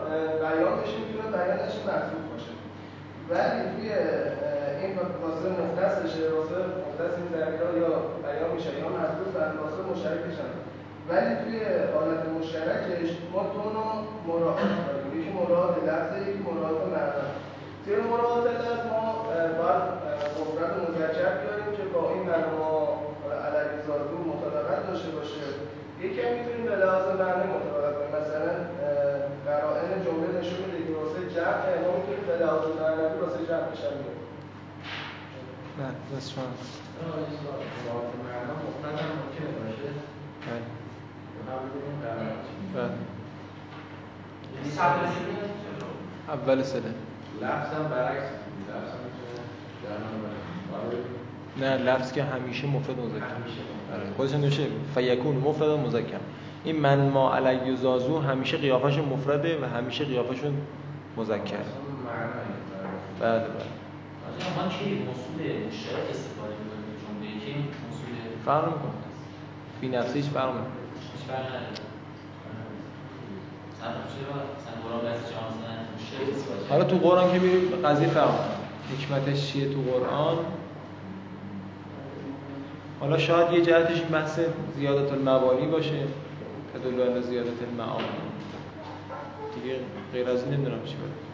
بیان 0.41 0.81
بشه 0.81 0.97
می‌تونه 0.99 1.37
بیانش 1.37 1.75
باشه 1.87 2.22
ولی 3.31 3.62
توی 3.73 3.88
این 4.81 4.93
واسه 5.23 5.49
مختصشه 5.61 6.23
واسه 6.37 6.59
مختص 6.83 7.14
این 7.19 7.29
زمیرها 7.35 7.71
یا 7.83 7.93
بیان 8.23 8.50
میشه 8.55 8.71
یا 8.79 8.88
محسوب 8.97 9.29
و 9.35 9.38
واسه 9.62 9.81
مشترکش 9.91 10.37
هم 10.43 10.52
ولی 11.09 11.33
توی 11.43 11.59
حالت 11.95 12.23
مشترکش 12.38 13.11
ما 13.33 13.43
دو 13.55 13.64
نوع 13.76 13.93
مراعات 14.26 14.71
داریم. 14.87 15.21
یکی 15.21 15.31
مراعات 15.38 15.76
لفظه 15.88 16.19
یکی 16.29 16.43
مراعات 16.49 16.83
معنا 16.95 17.25
توی 17.85 17.97
مراعات 18.11 18.45
لفظ 18.47 18.87
ما 18.93 19.05
باید 19.59 19.83
مفرد 20.41 20.73
مذکر 20.83 21.33
بیاریم 21.41 21.71
که 21.76 21.85
با 21.95 22.02
این 22.12 22.23
معنا 22.31 22.69
علیه 23.47 23.79
ذاتو 23.87 24.17
مطابقت 24.33 24.81
داشته 24.88 25.11
باشه. 25.17 25.47
یکی 26.05 26.21
هم 26.23 26.33
می‌تونیم 26.37 26.64
به 26.71 26.76
لحاظ 26.83 27.07
معنی 27.21 27.45
مطابقت 27.57 27.95
کنیم. 27.99 28.12
مثلا 28.21 28.52
قرائن 29.47 29.91
جمله 30.07 30.29
نشون 30.38 30.61
میده 30.64 30.81
که 30.87 30.93
واسه 31.00 31.21
جمع 31.37 31.67
می‌تونیم 31.85 31.91
به 32.26 32.45
لحاظ 32.45 32.61
معنوی 32.81 33.21
واسه 33.21 33.47
جمع 33.49 33.69
بشن 33.73 33.97
بله 35.79 36.19
دست 36.19 36.31
شما. 36.33 36.45
بله. 42.07 42.23
بله. 42.75 42.91
اول 46.29 46.62
سله. 46.62 46.83
لفظ 47.43 47.75
هم 47.75 47.88
برعکس 47.91 48.31
من 51.61 51.67
نه 51.67 51.76
لفظ 51.76 52.12
که 52.12 52.23
همیشه 52.23 52.67
مفرد 52.67 52.99
مذکر. 52.99 53.25
آره 53.95 54.12
خودش 54.17 54.35
نوشه 54.35 54.67
فیکون 54.95 55.37
مفرد 55.37 55.69
و 55.69 55.76
مذکر. 55.76 56.21
این 56.64 56.81
من 56.81 57.09
ما 57.09 57.35
علی 57.35 57.76
زازو 57.76 58.19
همیشه 58.19 58.57
قیافش 58.57 58.99
مفرده 58.99 59.61
و 59.62 59.64
همیشه 59.64 60.05
قیافشون 60.05 60.57
مذکر. 61.17 61.64
بله 63.21 63.38
بله. 63.38 63.73
ما 64.57 64.69
کی 64.69 64.85
موصول 65.07 65.66
مشترک 65.66 66.11
استفاده 66.11 66.54
می‌کنیم 66.61 66.95
جمله 67.02 67.45
کی 67.45 67.54
موصول 67.54 68.14
فرق 68.45 68.64
نمی‌کنه 68.64 68.92
فی 69.81 69.88
نفسه 69.88 70.14
هیچ 70.14 70.25
فرق 70.25 70.50
نمی‌کنه 70.50 70.73
هیچ 71.16 71.25
فرق 71.28 71.47
نداره. 71.47 71.83
استفاده 76.33 76.69
حالا 76.69 76.85
تو 76.85 76.97
قرآن 76.97 77.33
که 77.33 77.38
میریم 77.38 77.87
قضیه 77.87 78.09
فرق 78.09 78.31
می‌کنه. 78.31 78.62
حکمتش 78.92 79.52
چیه 79.52 79.69
تو 79.69 79.81
قرآن؟ 79.83 80.37
حالا 83.00 83.19
شاید 83.19 83.52
یه 83.52 83.62
جهتش 83.62 84.00
این 84.00 84.09
بحث 84.09 84.40
زیادت 84.76 85.12
الموانی 85.12 85.66
باشه 85.66 86.00
تدل 86.75 87.00
علی 87.00 87.23
زیادت 87.23 87.62
المعانی 87.71 88.07
دیگه 89.54 89.76
غیر 90.12 90.28
از 90.28 90.45
این 90.45 90.54
نمی‌دونم 90.54 90.78
چی 90.85 90.95
باشه 90.95 91.32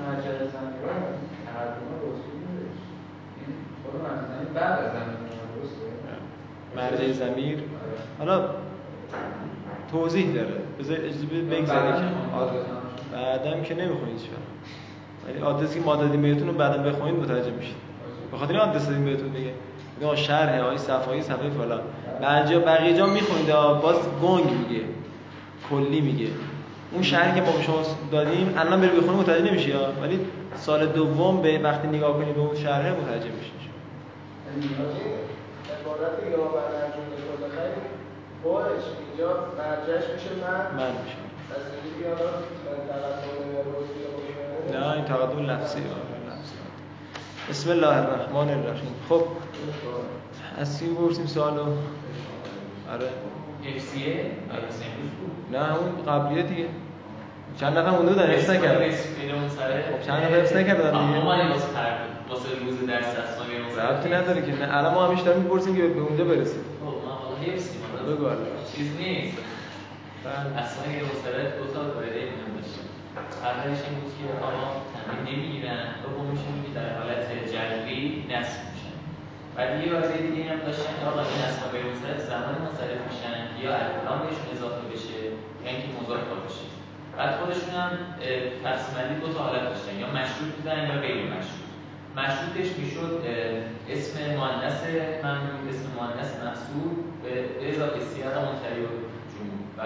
مرجع 0.00 0.38
زمین 0.38 0.78
رو 0.82 0.88
تقدم 1.46 1.86
رسول 2.02 2.38
بودش 2.44 2.78
این 3.38 3.54
خود 3.82 3.94
مرجع 4.02 4.26
زمین 4.34 4.54
بعد 4.54 4.78
از 4.78 4.92
زمین 4.92 5.16
درسته؟ 5.54 5.86
مرجع 6.76 7.12
زمیر. 7.12 7.58
حالا 8.18 8.50
توضیح 9.90 10.34
داره. 10.34 10.54
بذار 10.78 10.96
اجازه 10.96 11.26
بده 11.26 11.56
بگذره 11.56 11.92
که 11.92 12.36
آره. 12.36 12.60
بعدم 13.12 13.62
که 13.62 13.74
نمی‌خونید 13.74 14.16
وقت. 14.16 14.54
ولی 15.28 15.42
آدرسی 15.42 15.78
که 15.78 15.84
ما 15.84 15.96
دادیم 15.96 16.22
بهتون 16.22 16.48
رو 16.48 16.54
بعدم 16.54 16.82
بخونید 16.82 17.14
متوجه 17.14 17.50
میشید. 17.50 17.76
به 18.30 18.36
خاطر 18.36 18.52
این 18.52 18.60
آدرس 18.60 18.86
دادیم 18.86 19.04
بهتون 19.04 19.28
دیگه. 19.28 19.50
میگم 20.00 20.14
شرح 20.14 20.60
های 20.60 20.78
صفحه 20.78 21.20
صفحه 21.20 21.50
فلان. 21.50 21.80
بعضی 22.20 22.58
بقیه 22.58 22.96
جا 22.96 23.06
می‌خونید 23.06 23.46
باز 23.82 23.96
گنگ 24.22 24.44
میگه. 24.44 24.84
کلی 25.70 26.00
میگه. 26.00 26.28
اون 26.94 27.02
شرحی 27.02 27.40
که 27.40 27.46
ما 27.46 27.56
به 27.56 27.62
شما 27.62 27.82
دادیم 28.12 28.54
الان 28.58 28.80
بری 28.80 28.90
بخونید 28.90 29.20
متوجه 29.20 29.50
نمیشی 29.50 29.72
ها 29.72 29.92
ولی 30.02 30.20
سال 30.56 30.86
دوم 30.86 31.42
به 31.42 31.58
وقتی 31.58 31.88
نگاه 31.88 32.12
کنید 32.12 32.34
به 32.34 32.40
اون 32.40 32.56
شرح 32.56 32.92
متوجه 32.92 33.30
میشید 33.30 33.54
عبارت 35.80 36.12
یا 36.30 36.38
باش 38.44 38.84
اینجا 39.08 39.30
میشه 40.14 40.30
من 40.42 40.82
من 40.82 40.90
میشه 40.90 41.16
از 41.50 41.84
نه 44.72 44.92
این 44.92 45.04
تقدم 45.04 45.50
لفظی 45.50 45.78
آره،. 45.78 46.14
بسم 47.50 47.70
الله 47.70 47.96
الرحمن 47.96 48.48
الرحیم. 48.50 48.94
خب 49.08 49.22
از 50.58 50.78
کی 50.78 50.86
بپرسیم 50.86 51.26
سوالو؟ 51.26 51.62
آره. 52.92 53.08
افسیه 53.68 54.14
درس 54.50 54.78
امروز 54.86 55.10
بود. 55.18 55.56
نه 55.56 55.76
اون 55.76 55.90
قبلیه 56.08 56.42
دیگه. 56.42 56.66
چند 57.60 57.78
نفر 57.78 57.90
مونده 57.90 58.12
بودن؟ 58.12 58.30
حفظ 58.30 58.50
نکردن 58.50 58.90
خب 58.90 60.06
چند 60.06 60.24
نفر 60.24 60.34
حفظ 60.40 60.56
نکردن 60.56 60.90
دیگه؟ 60.90 61.24
ما 61.24 61.30
واسه 61.30 61.72
تر 61.74 61.96
واسه 62.30 62.48
روز 62.64 62.86
درس 62.86 63.06
بیرون 63.50 63.88
ربطی 63.88 64.08
نداره 64.08 64.42
که. 64.42 64.52
نه 64.52 64.76
الان 64.76 64.94
ما 64.94 65.06
همیشه 65.06 65.24
داریم 65.24 65.42
می‌پرسیم 65.42 65.76
که 65.76 65.82
به 65.82 66.00
اونجا 66.00 66.24
برسیم. 66.24 66.64
خب 66.80 66.86
ما 67.06 67.12
حالا 67.12 67.36
حفظیم 67.36 67.80
بگو. 68.08 68.30
چیز 68.76 68.88
نیست. 68.98 69.38
بله. 70.24 70.62
اصلا 70.62 70.84
که 70.92 71.00
مستند 71.10 71.48
دو 71.58 71.66
تا 71.74 71.80
قاعده 71.94 72.20
میون 72.30 72.50
داشتیم 72.56 72.86
اولش 73.48 73.80
این 73.86 73.94
بود 74.00 74.12
که 74.16 74.24
آقا 74.46 74.64
تمرین 74.94 75.38
نمی‌گیرن. 75.38 75.84
دومش 76.02 76.42
این 76.48 76.58
که 76.64 76.70
در 76.78 76.90
حالت 76.98 77.26
جلبی 77.52 78.24
نصب 78.30 78.60
بعد 79.56 79.70
یه 79.80 79.92
قاعده 79.92 80.16
دیگه 80.26 80.42
هم 80.50 80.60
داشتن 80.66 80.92
که 81.00 81.06
آقا 81.10 81.20
این 81.20 81.40
اسما 81.48 81.66
به 81.72 81.78
مستند 81.90 82.18
زمان 82.30 82.54
منصرف 82.64 83.00
میشن 83.08 83.36
یا 83.62 83.70
الکلام 83.82 84.18
بهشون 84.22 84.46
اضافه 84.54 84.82
بشه 84.92 85.16
یا 85.64 85.70
اینکه 85.70 85.88
مضاف 85.98 86.24
بشه. 86.46 86.66
بعد 87.16 87.30
خودشون 87.38 87.70
هم 87.80 87.90
اه، 87.90 88.42
تقسیم 88.64 88.92
بندی 88.96 89.14
دو 89.20 89.28
تا 89.34 89.40
حالت 89.46 89.64
داشتن 89.70 89.94
یا 90.02 90.08
مشروط 90.18 90.50
بودن 90.56 90.78
یا 90.88 90.96
غیر 91.04 91.18
مشروط. 91.34 91.64
مشروطش 92.20 92.68
می‌شد 92.80 93.12
اسم 93.90 94.16
مؤنث 94.40 94.78
ممنوع 95.24 95.60
اسم 95.70 95.86
مؤنث 95.98 96.30
محصول 96.44 96.90
به 97.22 97.30
اضافه 97.70 98.00
سیاق 98.00 98.34
منتهی 98.46 98.80
و 98.84 98.88
جموع 99.32 99.58
و 99.78 99.82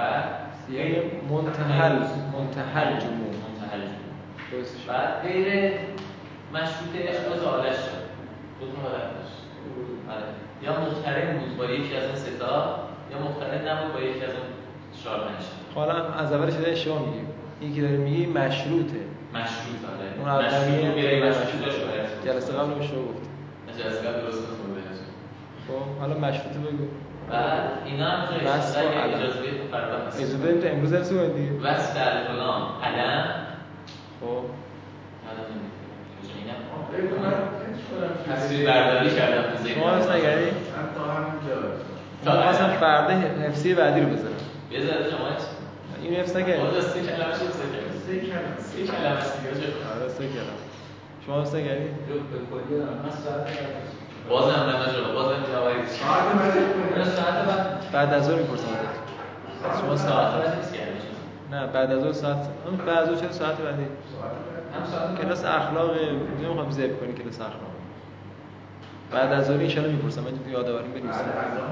یعنی 0.73 0.97
منتحل 1.31 1.93
منتحل 2.37 2.91
جموع 3.05 3.31
منتهل 3.45 3.81
جموع 3.81 4.09
درستش. 4.53 4.83
بعد 4.89 5.23
غیر 5.23 5.73
مشروطش 6.55 7.17
دو 7.29 7.43
تا 7.43 7.51
حالت 7.51 7.73
شد. 7.73 8.03
دو 8.61 8.67
تا 8.67 8.83
حالت 8.83 9.03
داشت. 9.17 9.28
یا 10.63 10.73
مقترن 10.73 11.39
بود 11.39 11.57
با 11.57 11.65
یکی 11.65 11.97
از 11.97 12.05
اون 12.05 12.15
سه 12.15 12.31
تا 12.39 12.79
یا 13.11 13.19
مقترن 13.19 13.69
نبود 13.69 13.93
با 13.93 14.01
یکی 14.01 14.25
از 14.25 14.31
اون 14.31 14.49
چهار 15.05 15.19
پنج 15.19 15.45
حالا 15.75 16.13
از 16.15 16.33
اولش 16.33 16.55
داره 16.55 16.73
اشتباه 16.73 16.99
میگیم. 17.07 17.27
این 17.61 17.75
که 17.75 17.81
داره 17.81 17.97
میگی 17.97 18.27
مشروطه. 18.27 19.01
مشروط 19.35 19.81
آره. 19.93 20.35
اون 20.37 20.47
مشروط 20.47 20.63
اولیه 20.63 20.91
غیر 20.91 21.29
مشروط. 21.29 21.45
جلسه 22.25 22.53
قبل 22.53 22.73
هم 22.73 22.81
اشتباه 22.81 23.05
گفت 23.05 23.29
جلسه 23.79 24.09
قبل 24.09 24.21
درست 24.21 24.43
نخونده 24.43 24.81
خب 25.69 26.01
حالا 26.01 26.15
مشروطه 26.15 26.59
بگو. 26.59 26.85
بعد 27.31 27.63
اینا 27.85 28.09
هم 28.09 28.47
بس 28.47 28.77
علم. 28.77 29.15
اجازه 29.15 29.39
بدید 29.39 29.71
فردا 29.73 30.07
هست. 30.07 30.17
اجازه 30.19 30.37
بدیم 30.37 30.61
تا 30.61 30.69
امروز 30.69 30.93
درس 30.93 31.13
کنید 31.13 31.35
دیگه. 31.37 31.53
وصف 31.53 31.97
الکلام 31.97 32.63
علم 32.83 33.25
خب. 34.21 34.27
علم 35.29 35.45
نمی‌کنه. 36.99 37.58
تصویر 38.33 38.71
برداری 38.71 39.11
کردم 39.17 39.57
تو 39.57 39.63
ذهنم. 39.63 39.75
شما 39.75 39.91
حس 39.97 40.09
نگردی 40.09 40.45
من 40.45 40.53
تا 42.25 42.33
همینجا 42.33 42.43
اصلا 42.49 42.67
حفظی 43.49 43.75
بعدی 43.75 44.01
رو 44.01 44.07
بذارم. 44.07 44.35
شما 45.11 45.29
هست 45.29 45.49
این 46.03 46.15
حفظ 46.15 46.37
نکردی 46.37 46.63
باز 46.63 46.85
سه 46.85 47.01
کلمه 47.01 47.33
شد 47.33 47.39
سه 47.39 48.19
کلمه. 48.21 48.59
سه 48.61 48.87
کلمه. 48.87 49.21
سه 49.21 50.29
کلمه؟ 50.29 50.49
آره 50.49 50.49
شما 51.27 51.41
حفظ 51.41 51.55
نکردی 51.55 51.89
بازم 54.29 54.51
نه 54.51 55.13
بازم 55.15 55.43
ساعت 55.89 56.35
من 56.35 56.99
من 56.99 57.05
ساعت 57.05 57.45
بعد. 57.47 57.93
بعد 57.93 58.15
از 58.15 58.27
ظهر 58.27 58.37
می‌پرسم. 58.37 58.65
شما 59.81 59.97
ساعت 59.97 60.35
بعد 60.35 60.57
نیست 60.57 60.75
نه 61.51 61.67
بعد 61.67 61.91
از 61.93 62.01
ظهر 62.01 62.13
ساعت 62.13 62.37
اون 62.67 62.77
بعد 62.77 63.11
از 63.11 63.21
چرا 63.21 63.33
ساعت 63.33 63.57
بعدی؟ 63.57 63.83
هم 63.83 64.85
ساعت 64.93 65.23
کلاس 65.23 65.45
اخلاق 65.45 65.91
نمی‌خوام 66.43 66.71
زب 66.71 67.01
کنی 67.01 67.13
کلاس 67.13 67.41
اخلاق. 67.41 67.78
بعد 69.13 69.33
از 69.33 69.47
ظهر 69.47 69.61
ان 69.61 69.69
شاء 69.69 69.85
الله 69.85 69.97
می‌پرسم؟ 69.97 70.21
من 70.21 70.31
تو 70.45 70.51
یادآوری 70.51 70.89
بنویسم 70.89 71.25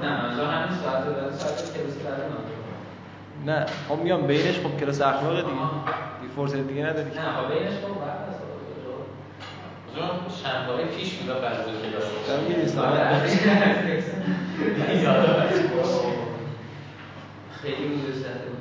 نه 0.03 0.23
منظور 0.23 0.45
همین 0.45 0.79
ساعت 0.79 1.05
بعد 1.05 1.33
ساعت 1.35 1.55
کلاس 1.55 1.95
بعد 1.97 2.21
نه 3.47 3.67
خب 3.89 3.99
میگم 3.99 4.23
بینش 4.27 4.61
خب 4.61 4.81
کلاس 4.81 5.01
اخلاق 5.01 5.37
دیگه. 5.37 5.47
دیگه 6.21 6.33
فرصت 6.37 6.57
دیگه 6.57 6.83
نداری. 6.83 7.11
که. 7.11 7.17
نه 7.21 7.25
بینش 7.49 7.73
خب 7.73 8.01
بعد 8.01 8.29
از 8.29 8.37
شنبه 10.43 10.85
پیش 10.85 11.15
بود 11.15 11.43
بعد 11.43 11.45
از 11.45 11.67
کلاس. 11.67 12.05
دارم 12.29 12.45
می‌نویسم. 12.45 12.83
خیلی 17.63 17.89
روز 17.89 18.23
ساعت 18.23 18.35
بود. 18.35 18.57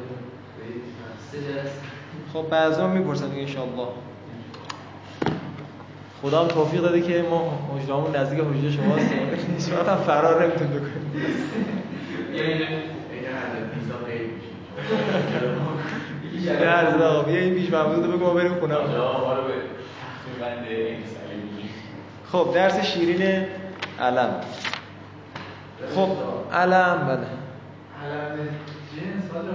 خب 2.33 2.49
بعضا 2.49 2.87
می‌پرسن 2.87 3.27
دیگه 3.29 3.41
انشاءالله. 3.41 3.87
خدا 6.25 6.41
هم 6.41 6.47
توفیق 6.47 6.81
داده 6.81 7.01
که 7.01 7.25
ما 7.29 7.59
حجرامون 7.79 8.15
نزدیک 8.15 8.39
حجره 8.39 8.71
شماست 8.71 9.73
وقت 9.73 9.89
هم 9.89 9.97
فرار 9.97 10.43
نمیتون 10.43 10.67
یه 12.33 12.43
غیر 12.43 14.27
میشه 16.33 16.51
یه 16.51 16.67
عرض 16.67 17.01
آقا 17.01 17.21
بیا 17.23 17.39
این 17.39 17.53
پیش 17.53 17.69
محمود 17.69 18.05
رو 18.05 18.11
بگو 18.11 18.25
ما 18.25 18.33
بریم 18.33 18.53
خونه. 18.59 18.75
خب 22.31 22.51
درس 22.53 22.79
شیرین 22.79 23.45
علم. 24.01 24.35
خب 25.95 26.09
علم 26.53 26.97
بله. 27.07 27.17
علم 28.03 28.37
جنس 28.95 29.31
حالا 29.33 29.51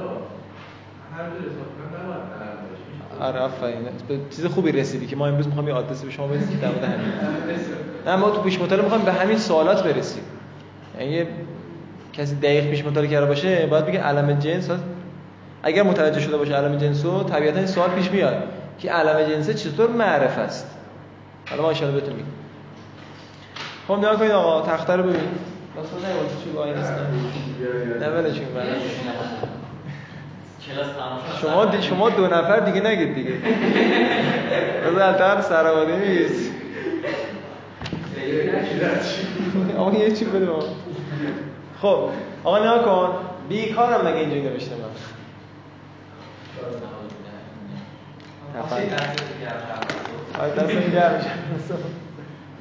هر 1.16 1.24
جور 1.30 1.40
حساب 1.50 1.68
کنم 1.76 1.90
نباید 2.00 2.20
علم 2.20 2.56
باشه 2.62 2.84
آره 3.09 3.09
آفرین. 3.20 3.78
به 4.08 4.18
چیز 4.30 4.46
خوبی 4.46 4.72
رسیدی 4.72 5.06
که 5.06 5.16
ما 5.16 5.26
امروز 5.26 5.46
می‌خوام 5.46 5.68
یه 5.68 5.74
آدرسی 5.74 6.06
به 6.06 6.12
شما 6.12 6.26
بدیم 6.26 6.48
که 6.48 6.56
در 6.56 6.68
مورد 6.68 6.84
همین. 6.84 7.12
نه 8.06 8.16
ما 8.16 8.30
تو 8.30 8.42
پیش 8.42 8.60
مطالعه 8.60 8.82
می‌خوایم 8.82 9.04
به 9.04 9.12
همین 9.12 9.38
سوالات 9.38 9.84
برسیم. 9.84 10.22
یعنی 11.00 11.12
یه 11.12 11.26
کسی 12.12 12.34
دقیق 12.34 12.70
پیش 12.70 12.84
مطالعه 12.84 13.10
کرده 13.10 13.26
باشه 13.26 13.66
باید 13.66 13.86
بگه 13.86 14.00
علم 14.00 14.38
جنس. 14.38 14.70
اگر 15.62 15.82
متوجه 15.82 16.20
شده 16.20 16.36
باشه 16.36 16.54
علم 16.54 16.78
جنسو 16.78 17.22
طبیعتا 17.22 17.58
این 17.58 17.66
سوال 17.66 17.90
پیش 17.90 18.10
میاد 18.10 18.42
که 18.78 18.92
علم 18.92 19.28
جنس 19.28 19.50
چطور 19.50 19.90
معرف 19.90 20.38
است. 20.38 20.66
حالا 21.50 21.62
ما 21.62 21.68
ان 21.68 21.74
بهتون 21.92 22.10
میگیم. 22.10 22.32
خب 23.88 23.98
نگاه 23.98 24.16
کنید 24.16 24.30
آقا 24.30 24.72
تخته 24.72 24.92
رو 24.92 25.02
ببین 25.02 25.14
واسه 25.76 25.90
نه 25.94 26.44
چی 26.44 26.50
وای 26.50 26.74
نیستم. 26.74 27.06
نه 28.00 28.08
ولش 28.08 28.38
کن 28.38 28.54
بعد 28.54 28.66
کلاس. 30.74 31.40
شما 31.40 31.64
دی 31.64 31.82
شما 31.82 32.10
دو 32.10 32.26
نفر 32.26 32.60
دیگه 32.60 32.80
نگید 32.80 33.14
دیگه. 33.14 33.32
بذار 34.86 35.12
تر 35.12 35.40
سرابادی 35.40 35.92
نیست. 35.92 36.50
آقا 39.78 39.92
یه 39.92 40.10
چی 40.12 40.24
بده. 40.24 40.48
خب 41.82 42.08
آقا 42.44 42.58
نگاه 42.58 42.84
کن. 42.84 43.14
بیکارم 43.48 44.06
مگه 44.06 44.16
اینجوری 44.16 44.42
نوشته 44.42 44.74
من. 44.76 44.82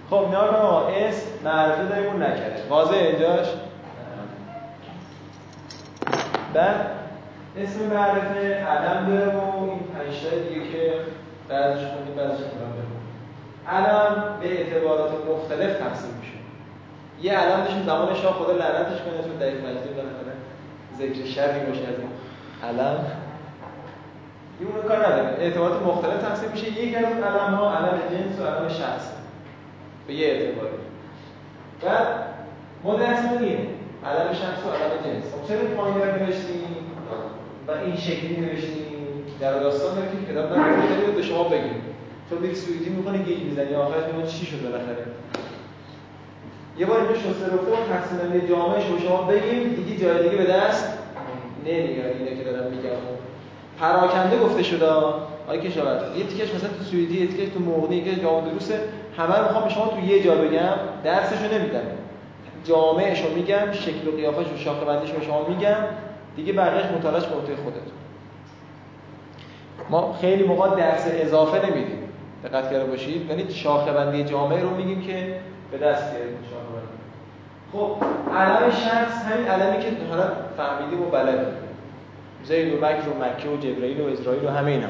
خب 0.10 0.28
کن 0.32 0.56
آقا. 0.56 0.88
اسم 0.88 1.26
معرفه 1.44 1.86
داریم 1.86 2.10
اون 2.10 2.24
نکرده. 2.24 2.64
واضح 2.70 2.94
اینجاش؟ 2.94 3.48
بعد؟ 6.54 6.99
اسم 7.58 7.84
معرفه 7.94 8.56
علم 8.56 9.06
داره 9.10 9.36
و 9.36 9.64
این 9.64 9.80
پنج 9.80 10.30
تای 10.30 10.44
دیگه 10.44 10.72
که 10.72 10.94
بعدش 11.50 11.86
خوندیم 11.86 12.16
بعدش 12.16 12.38
کنم 12.38 12.72
داره 12.76 12.90
علم 13.68 14.40
به 14.42 14.48
اعتبارات 14.48 15.12
مختلف 15.12 15.80
تقسیم 15.80 16.14
میشه. 16.20 16.34
یه 17.22 17.40
علم 17.40 17.64
داشتیم 17.64 17.84
زمان 17.84 18.14
شاه 18.16 18.34
خدا 18.34 18.54
لعنتش 18.54 19.02
کنه 19.02 19.24
چون 19.24 19.38
دقیق 19.40 19.66
مجید 19.66 19.96
بالاخره 19.96 20.34
ذکر 20.98 21.26
شرری 21.26 21.60
باشه 21.60 21.82
از 21.82 21.96
این 22.00 22.10
علم. 22.64 23.06
این 24.60 24.70
اون 24.70 24.82
کار 24.88 24.98
نداره. 24.98 25.38
اعتبارات 25.40 25.82
مختلف 25.82 26.22
تقسیم 26.22 26.50
میشه. 26.52 26.68
یکی 26.68 26.96
از 26.96 27.06
اون 27.06 27.24
علم 27.24 27.54
ها 27.54 27.78
علم 27.78 28.00
جنس 28.12 28.40
و 28.40 28.48
علم 28.48 28.70
شخص. 28.70 29.12
به 30.08 30.14
یه 30.14 30.28
اعتباری. 30.28 30.74
بعد 31.82 32.08
ما 32.84 32.96
درسمون 32.96 33.44
علم 34.06 34.34
شخص 34.34 34.66
و 34.66 34.70
علم 34.70 35.14
جنس. 35.14 35.24
خب 35.34 35.48
چرا 35.48 35.60
پایین 35.78 35.96
رو 35.98 36.34
و 37.70 37.86
این 37.86 37.96
شکلی 37.96 38.38
نوشتیم 38.38 38.86
در 39.40 39.60
داستان 39.60 39.96
داره 39.96 40.08
که 40.08 40.34
کتاب 40.34 40.58
نمیشه 40.58 41.12
به 41.16 41.22
شما 41.22 41.44
بگیم. 41.44 41.82
تو 42.30 42.40
میری 42.40 42.56
سویدی 42.56 42.90
می‌کنه 42.90 43.18
گیج 43.18 43.40
می‌زنی. 43.40 43.76
آخرش 43.76 44.04
میگه 44.14 44.28
چی 44.28 44.46
شد 44.46 44.62
بالاخره؟ 44.64 45.06
یه 46.78 46.86
بار 46.86 47.00
اینجا 47.00 47.16
شسته 47.16 47.46
رفته 47.46 47.72
ما 47.72 47.96
تقسیم 47.96 48.48
جامعه 48.50 48.82
شما 48.82 49.00
شما 49.00 49.22
بگیم. 49.22 49.74
دیگه 49.74 50.02
جای 50.02 50.24
دیگه 50.24 50.38
به 50.44 50.52
دست 50.52 50.98
نمیاد. 51.66 52.16
اینه 52.20 52.44
که 52.44 52.52
دارم 52.52 52.72
میگم. 52.72 52.90
پراکنده 53.80 54.40
گفته 54.40 54.64
شده 54.64 54.86
آقای 54.86 55.60
کشاورز 55.60 56.18
یه 56.18 56.24
تیکش 56.26 56.56
مثلا 56.56 56.70
تو 56.70 56.84
سوئدی 56.84 57.22
یه 57.22 57.28
تیکش 57.28 57.54
تو 57.54 57.60
مغنی 57.60 57.96
یه 57.96 58.16
جامعه 58.16 58.50
دروسه 58.50 58.80
همه 59.18 59.38
رو 59.38 59.44
می‌خوام 59.44 59.64
به 59.64 59.70
شما 59.70 59.88
تو 59.88 60.06
یه 60.06 60.24
جا 60.24 60.36
بگم. 60.36 60.74
درسشو 61.04 61.54
نمیدم. 61.54 61.82
جامعهشو 62.66 63.34
میگم 63.36 63.72
شکل 63.72 64.08
و 64.08 64.12
قیافش 64.12 64.46
و 64.46 64.58
شاخه 64.58 64.86
بندیش 64.86 65.12
به 65.12 65.26
شما 65.26 65.48
میگم. 65.48 65.76
دیگه 66.40 66.54
بقیه‌اش 66.54 66.86
مطالعهش 66.86 67.26
به 67.26 67.36
عهده 67.36 67.56
خودتون 67.56 67.94
ما 69.90 70.18
خیلی 70.22 70.44
موقع 70.44 70.76
درس 70.76 71.08
اضافه 71.08 71.70
نمیدیم. 71.70 72.00
دقت 72.44 72.72
کرده 72.72 72.86
باشید. 72.86 73.30
یعنی 73.30 73.52
شاخه 73.52 73.92
بندی 73.92 74.24
جامعه 74.24 74.62
رو 74.62 74.70
میگیم 74.70 75.02
که 75.02 75.40
به 75.72 75.78
دست 75.78 76.04
بندی 76.04 76.50
خب 77.74 77.96
علم 78.36 78.72
شخص 78.72 79.26
همین 79.26 79.48
علمی 79.48 79.84
که 79.84 79.88
حالا 80.10 80.24
فهمیدیم 80.58 81.02
و 81.02 81.06
بلدیم. 81.06 81.54
زید 82.44 82.74
و 82.74 82.78
مکر 82.78 83.10
و 83.10 83.24
مکه 83.24 83.50
و 83.50 83.58
جبرئیل 83.58 84.02
و 84.02 84.06
اسرائیل 84.06 84.46
و 84.46 84.50
همه 84.50 84.72
اینا. 84.72 84.88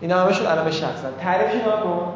اینا 0.00 0.18
همشون 0.18 0.46
علم 0.46 0.70
شخصن. 0.70 1.10
تعریفش 1.20 1.64
کن. 1.82 2.14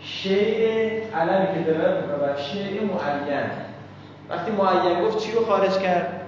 شیء 0.00 0.68
علمی 1.14 1.46
که 1.54 1.70
دلالت 1.70 2.02
می‌کنه 2.02 2.16
بر 2.16 2.36
شیء 2.36 2.80
معین. 2.80 3.50
وقتی 4.30 4.50
معین 4.50 5.04
گفت 5.04 5.18
چی 5.18 5.32
رو 5.32 5.46
خارج 5.46 5.78
کرد؟ 5.78 6.25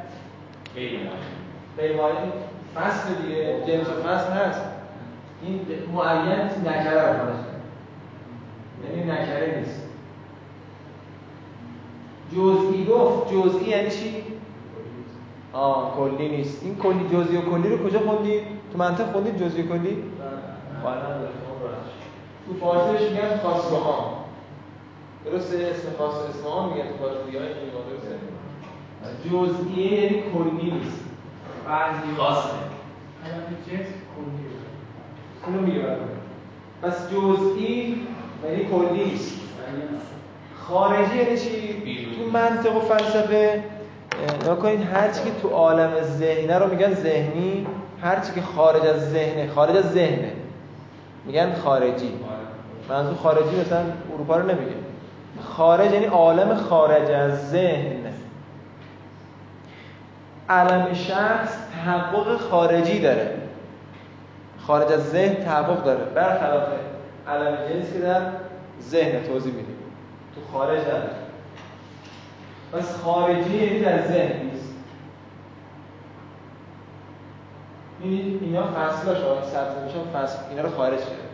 غیر 1.78 1.96
معین 1.96 2.32
فصل 2.74 3.14
دیگه 3.22 3.60
جنس 3.66 3.86
فصل 3.86 4.32
هست. 4.32 4.60
این 5.42 5.60
معین 5.94 6.40
نکره 6.66 7.02
رو 7.02 7.18
کرد. 7.18 7.44
یعنی 8.84 9.10
نکره 9.10 9.58
نیست. 9.58 9.82
جزئی 12.32 12.84
گفت 12.84 13.32
جزئی 13.32 13.68
یعنی 13.68 13.90
چی؟ 13.90 14.22
آه 15.52 15.96
کلی 15.96 16.28
نیست. 16.28 16.62
این 16.62 16.76
کلی 16.76 17.08
جزئی 17.12 17.36
و 17.36 17.40
کلی 17.40 17.68
رو 17.68 17.88
کجا 17.88 18.00
خوندی؟ 18.00 18.40
تو 18.72 18.78
منطق 18.78 19.12
خوندید 19.12 19.44
جزئی 19.44 19.62
کلی؟ 19.62 20.04
تو 22.46 22.54
فارسیش 22.60 23.10
میگن 23.10 23.36
خاص 23.42 23.64
درسته؟ 25.24 25.56
اسم 25.56 25.88
خاص 25.98 26.14
اسم 26.14 26.74
میگن 26.74 26.88
تو 26.88 26.96
فارسی 26.98 27.36
های 27.36 27.48
درسته؟ 27.48 28.27
جزئیه 29.24 30.02
یعنی 30.02 30.22
کلی 30.34 30.70
نیست. 30.70 31.04
بعضی 31.66 32.16
خاصه. 32.16 32.48
علم 33.24 33.42
جنس 33.66 33.86
کلی 33.86 34.48
اینو 35.46 35.60
میگه 35.60 35.84
پس 36.82 37.10
جزئی 37.10 38.06
یعنی 38.44 38.64
کلی 38.64 39.04
نیست. 39.04 39.40
خارجی 40.68 41.16
یعنی 41.16 41.38
چی؟ 41.38 41.72
بیرون. 41.72 42.14
تو 42.14 42.30
منطق 42.38 42.76
و 42.76 42.80
فلسفه 42.80 43.64
اه، 44.28 44.36
نگاه 44.36 44.58
کنید 44.58 44.80
هر 44.82 45.08
چی 45.12 45.20
که 45.24 45.30
تو 45.42 45.48
عالم 45.48 45.90
ذهنه 46.02 46.58
رو 46.58 46.70
میگن 46.70 46.94
ذهنی 46.94 47.66
هر 48.02 48.20
چی 48.20 48.32
که 48.34 48.42
خارج 48.42 48.82
از 48.86 49.10
ذهنه 49.10 49.50
خارج 49.54 49.76
از 49.76 49.92
ذهنه. 49.92 50.32
میگن 51.26 51.54
خارجی. 51.54 52.12
منظور 52.88 53.14
خارجی 53.16 53.60
مثلا 53.60 53.82
اروپا 54.14 54.36
رو 54.36 54.42
نمیگه. 54.42 54.76
خارج 55.42 55.92
یعنی 55.92 56.06
عالم 56.06 56.54
خارج 56.54 57.10
از 57.10 57.50
ذهن. 57.50 58.07
علم 60.50 60.94
شخص 60.94 61.56
تحقق 61.74 62.36
خارجی 62.36 63.00
داره. 63.00 63.34
خارج 64.58 64.92
از 64.92 65.10
ذهن 65.10 65.34
تحقق 65.44 65.84
داره. 65.84 66.04
برخلاف 66.04 66.62
علم 67.28 67.56
جنس 67.68 67.92
که 67.92 67.98
در 67.98 68.20
ذهن 68.82 69.22
توضیح 69.22 69.52
میدیم. 69.52 69.76
تو 70.34 70.58
خارج 70.58 70.80
نداره 70.80 71.10
پس 72.72 72.96
خارجی 73.02 73.56
یعنی 73.56 73.80
در 73.80 74.02
ذهن 74.02 74.42
نیست. 74.42 74.74
این 78.02 78.38
اینا 78.42 78.62
فصلاش 78.62 79.18
ها 79.18 79.42
سبز 79.42 79.84
میشن 79.84 80.18
فصل. 80.18 80.38
اینا 80.50 80.62
رو 80.62 80.70
خارج 80.70 80.98
کرده. 80.98 81.28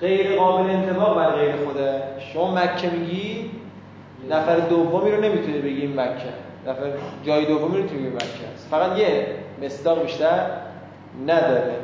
غیر 0.00 0.38
قابل 0.38 0.70
انطباق 0.70 1.16
بر 1.16 1.30
غیر 1.30 1.56
خوده 1.56 2.02
شما 2.32 2.54
مکه 2.54 2.90
میگی؟ 2.90 3.50
نفر 4.30 4.56
دومی 4.56 5.10
رو 5.10 5.20
نمی‌تونی 5.20 5.58
بگی 5.58 5.80
این 5.80 6.00
مکه. 6.00 6.45
نفر 6.68 6.82
جای 7.24 7.46
دومی 7.46 7.78
رو 7.78 7.84
مکه 7.84 8.48
است 8.54 8.68
فقط 8.70 8.98
یه 8.98 9.26
مصداق 9.62 10.02
بیشتر 10.02 10.50
نداره. 11.26 11.74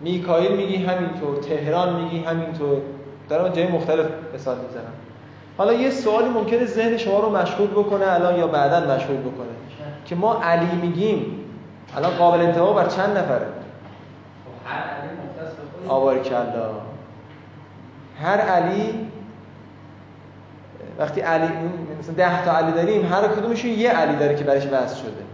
میکائیل 0.00 0.56
میگی 0.56 0.76
همینطور 0.76 1.36
تهران 1.36 2.02
میگی 2.02 2.18
همینطور. 2.18 2.78
دارم 3.28 3.52
جای 3.52 3.66
مختلف 3.66 4.06
مثال 4.34 4.56
می‌زنم. 4.56 4.92
حالا 5.58 5.72
یه 5.72 5.90
سوالی 5.90 6.28
ممکنه 6.28 6.64
ذهن 6.64 6.96
شما 6.96 7.20
رو 7.20 7.36
مشغول 7.36 7.66
بکنه 7.66 8.12
الان 8.12 8.38
یا 8.38 8.46
بعدا 8.46 8.94
مشغول 8.94 9.16
بکنه. 9.16 9.46
که 10.04 10.14
ما 10.14 10.40
علی 10.42 10.76
میگیم 10.82 11.40
الان 11.96 12.10
قابل 12.10 12.40
انتباق 12.40 12.76
بر 12.76 12.86
چند 12.86 13.18
نفره؟ 13.18 13.46
هر 14.66 14.80
علی 14.80 15.08
مختص 15.08 15.54
به 16.52 16.60
هر 18.22 18.38
علی 18.38 19.10
وقتی 20.98 21.20
علی 21.20 21.48
مثلا 22.00 22.14
ده 22.14 22.44
تا 22.44 22.56
علی 22.56 22.72
داریم 22.72 23.12
هر 23.12 23.28
کدومشون 23.28 23.70
یه 23.70 23.90
علی 23.90 24.16
داره 24.16 24.34
که 24.34 24.44
برش 24.44 24.66
وصل 24.66 24.96
شده 24.96 25.24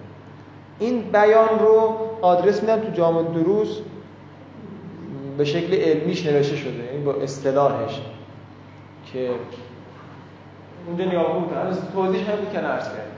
این 0.79 1.03
بیان 1.03 1.59
رو 1.59 1.97
آدرس 2.23 2.61
میدم 2.61 2.81
تو 2.81 2.91
جامع 2.91 3.23
دروس 3.23 3.79
به 5.39 5.45
شکل 5.45 5.75
علمیش 5.75 6.27
نوشته 6.27 6.57
شده 6.57 6.85
یعنی 6.85 7.05
با 7.05 7.15
اصطلاحش 7.15 8.01
که 9.13 9.31
اونجا 10.87 11.05
نگاه 11.05 11.39
بود 11.39 11.57
هنوز 11.57 11.79
توضیح 11.95 12.31
هم 12.31 12.37
بود 12.37 12.53
که 12.53 12.59
کردیم 12.61 13.11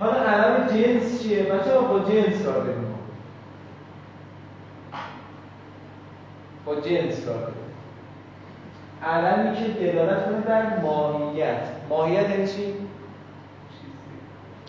حالا 0.00 0.12
علم 0.12 0.66
جنس 0.66 1.22
چیه؟ 1.22 1.42
بچه 1.42 1.70
با 1.78 1.98
جنس 1.98 2.42
کار 2.42 2.54
داریم. 2.54 2.86
با 6.66 6.74
جنس 6.74 7.24
داریم 7.24 7.65
علمی 9.04 9.56
که 9.56 9.82
دلالت 9.82 10.24
کنه 10.26 10.36
بر 10.36 10.80
ماهیت. 10.80 11.62
ماهیت 11.88 12.30
یعنی 12.30 12.46
چی؟ 12.46 12.74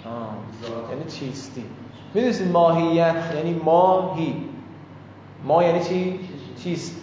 آه. 0.06 0.90
یعنی 0.92 1.04
چیستی. 1.12 1.63
می‌دونستید 2.13 2.52
ماهیت 2.52 3.16
یعنی 3.36 3.62
ماهی. 3.66 4.36
ما 5.44 5.63
یعنی 5.63 5.80
چی؟ 5.80 6.20
چیست؟ 6.63 6.96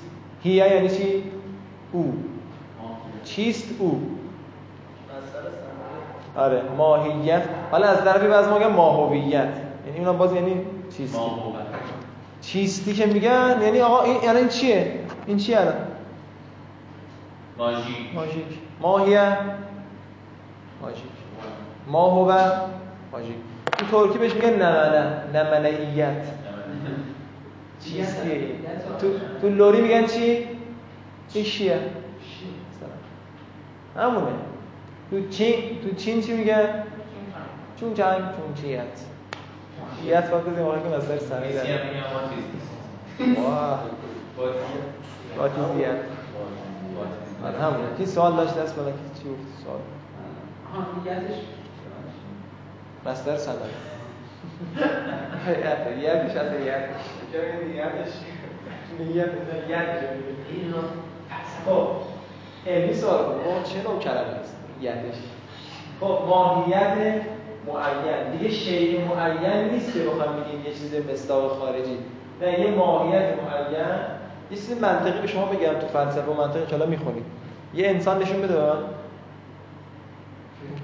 هیه 0.42 0.74
یعنی 0.74 0.88
چی؟ 0.88 1.22
او. 1.92 2.14
چیست 3.24 3.68
او؟ 3.78 4.02
آره 6.36 6.62
ماهیت. 6.76 7.42
حالا 7.70 7.86
از 7.86 8.04
طرفی 8.04 8.26
باز 8.26 8.48
ما 8.48 8.58
میگن 8.58 8.70
ماهویت. 8.70 9.48
یعنی 9.86 9.98
اونم 9.98 10.18
باز 10.18 10.32
یعنی 10.32 10.60
چیستی. 10.96 11.18
چیستی 12.40 12.92
که 12.94 13.06
میگن 13.06 13.58
یعنی 13.62 13.80
آقا 13.80 14.02
این 14.02 14.16
یعنی 14.22 14.48
چیه؟ 14.48 15.00
این 15.26 15.36
چیه 15.36 15.60
الان؟ 15.60 15.74
ماژیک. 17.58 18.14
ماژیک. 18.14 18.58
ماهیه 18.80 19.36
ماژیک. 20.82 21.04
ما 21.86 22.10
هو 22.10 22.32
ماژیک. 23.12 23.36
تو 23.78 23.86
ترکی 23.86 24.18
بهش 24.18 24.34
میگن 24.34 24.54
نمنه. 24.54 25.22
نمنهیت 25.34 26.26
چیه 27.80 28.06
تو 29.00 29.06
تو 29.40 29.48
لوری 29.48 29.82
میگن 29.82 30.06
چی؟ 30.06 30.48
این 31.34 31.44
شیه؟ 31.44 31.78
همونه. 33.96 34.26
تو 35.10 35.28
چین 35.28 35.54
تو 35.82 35.96
چین 35.96 36.22
چی 36.22 36.32
میگن؟ 36.32 36.84
چون 37.80 37.94
جنگ 37.94 38.18
چون 38.18 38.54
چیت 38.62 39.00
چیت 40.02 40.16
از 40.16 40.46
این 40.46 40.58
واقعی 40.58 40.80
که 40.82 40.96
مصدر 40.96 41.18
سمی 41.18 41.52
داره؟ 41.52 41.80
واه 43.36 43.84
باتیزیت 45.36 45.96
آره 47.46 47.58
همونه. 47.58 47.96
کی 47.98 48.06
سوال 48.06 48.36
داشت 48.36 48.56
دست 48.58 48.76
بالا 48.76 48.90
کی 48.90 48.96
چی 49.22 49.28
گفت؟ 49.28 49.64
سوال. 49.64 49.80
نیتش 51.04 51.36
مصدر 53.06 53.36
سمی 53.36 53.56
یادش 56.02 56.36
از 56.36 56.52
یادش 56.66 57.04
چرا 57.32 57.44
یادش 57.74 58.12
نیت 58.98 59.28
یادش 59.68 60.04
اینو 60.50 60.76
خب 61.66 61.88
علمی 62.66 62.94
سوال 62.94 63.24
ما 63.24 63.62
چه 63.62 63.82
نوع 63.82 63.98
کلمه 63.98 64.18
است؟ 64.18 64.56
یدش 64.80 65.14
خب 66.00 66.18
ماهیت 66.28 67.22
معین. 67.66 68.30
دیگه 68.38 68.50
شیء 68.50 69.00
معین 69.00 69.68
نیست 69.70 69.92
که 69.92 69.98
بخوام 69.98 70.36
بگیم 70.40 70.66
یه 70.66 70.72
چیز 70.72 70.94
مصداق 71.12 71.58
خارجی. 71.58 71.98
نه 72.42 72.60
یه 72.60 72.70
ماهیت 72.70 73.22
معین. 73.24 74.13
یه 74.50 74.56
چیز 74.56 74.70
منطقی 74.82 75.20
به 75.20 75.26
شما 75.26 75.46
بگم 75.46 75.74
تو 75.80 75.86
فلسفه 75.86 76.30
و 76.30 76.34
منطق 76.34 76.82
ان 76.82 76.88
می‌خونید 76.88 77.24
یه 77.74 77.88
انسان 77.88 78.22
نشون 78.22 78.42
بده 78.42 78.54
من 78.54 78.76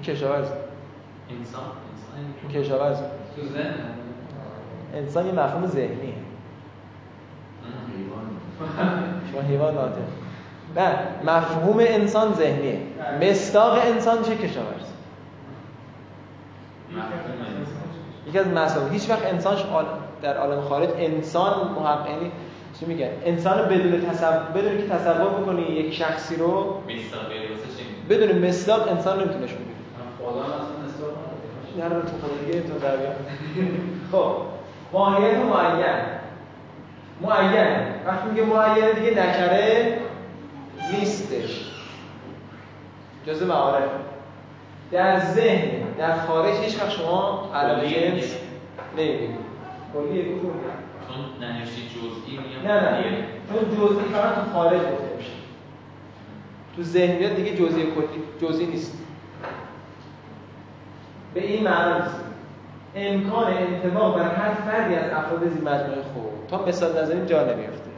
کشاورز. 0.03 0.47
انسان؟ 1.29 1.63
انسان 1.63 2.51
این 2.51 2.63
کشاورز. 2.63 2.97
تو 3.35 3.41
ذهن؟ 3.53 3.73
انسان 4.95 5.25
یه 5.25 5.31
مفهوم 5.31 5.65
ذهنیه 5.65 6.13
شما 9.31 9.41
حیوان 9.41 9.73
ناطق 9.75 10.01
نه 10.75 10.97
مفهوم 11.31 11.79
انسان 11.79 12.33
ذهنیه. 12.33 12.79
مصداق 13.21 13.79
انسان 13.85 14.23
چه 14.23 14.35
کشاورز؟ 14.35 14.85
انسان. 16.89 17.73
یکی 18.27 18.39
از 18.39 18.47
مسائل 18.47 18.89
هیچ 18.89 19.09
وقت 19.09 19.25
انسانش 19.25 19.61
عال- 19.65 19.85
در 20.21 20.37
عالم 20.37 20.61
خارج 20.61 20.89
انسان 20.97 21.71
محقق 21.71 22.09
یعنی 22.09 22.31
چی 22.81 22.87
میگن 22.87 23.09
انسان 23.25 23.69
بدون 23.69 24.01
تصور 24.01 24.39
بدون 24.55 24.77
که 24.77 24.87
تصور 24.87 25.29
بکنی 25.29 25.61
یک 25.61 25.93
شخصی 25.93 26.35
رو؟ 26.35 26.81
بدون 28.09 28.47
مصداق 28.47 28.87
انسان 28.87 29.19
نمی‌تونه 29.19 29.47
خدا 30.19 30.43
هم 30.43 30.51
استفاده 30.85 31.15
نداره. 31.77 31.89
در 31.89 31.95
رو 31.95 32.01
تو 32.01 32.27
خودگی 32.27 32.61
تو 32.61 32.79
در. 32.79 32.97
خب. 34.11 34.35
ماهیت 34.93 35.37
معین. 35.37 35.95
معین. 37.21 37.77
وقتی 38.07 38.29
میگه 38.29 38.43
معین 38.43 38.91
دیگه 38.91 39.11
نکره 39.11 39.97
نیستش. 40.91 41.71
جزء 43.27 43.45
معارف. 43.45 43.89
در 44.91 45.19
ذهن 45.19 45.69
در 45.97 46.17
خارج 46.17 46.55
هیچ 46.55 46.81
وقت 46.81 46.89
شما 46.89 47.49
کلیه 47.53 48.11
جنس 48.11 48.23
دیگه. 48.23 48.35
نمی‌بینید 48.97 49.35
کلیه 49.93 50.35
گفتم. 50.35 50.90
چون 51.07 51.47
ننوشتی 51.47 51.81
جزئی 51.81 52.37
میگم. 52.37 52.71
نه 52.71 52.81
نه. 52.81 53.15
چون 53.49 53.77
جزئی 53.77 54.03
فقط 54.13 54.35
تو 54.35 54.41
خارج 54.53 54.79
گفته 54.81 55.15
میشه. 55.17 55.31
تو 56.75 56.83
ذهنیت 56.83 57.35
دیگه 57.35 57.55
جزئی 57.55 57.83
کلی 57.83 58.47
جزئی 58.49 58.65
نیست. 58.65 58.97
به 61.33 61.41
این 61.47 61.63
معنا 61.63 61.97
نیست. 61.97 62.15
امکان 62.95 63.53
انتباه 63.53 64.15
بر 64.15 64.35
هر 64.35 64.53
فردی 64.53 64.95
از 64.95 65.11
افراد 65.11 65.49
زیر 65.49 65.61
مجموعه 65.61 66.01
خوب. 66.13 66.31
تا 66.49 66.65
مثال 66.65 67.03
نظریم 67.03 67.25
جا 67.25 67.43
نمیفته. 67.43 67.91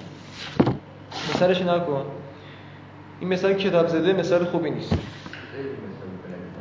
مثالش 1.35 1.61
نکن 1.61 2.05
این 3.19 3.29
مثال 3.29 3.53
کتاب 3.53 3.87
زده 3.87 4.13
مثال 4.13 4.45
خوبی 4.45 4.69
نیست. 4.69 4.93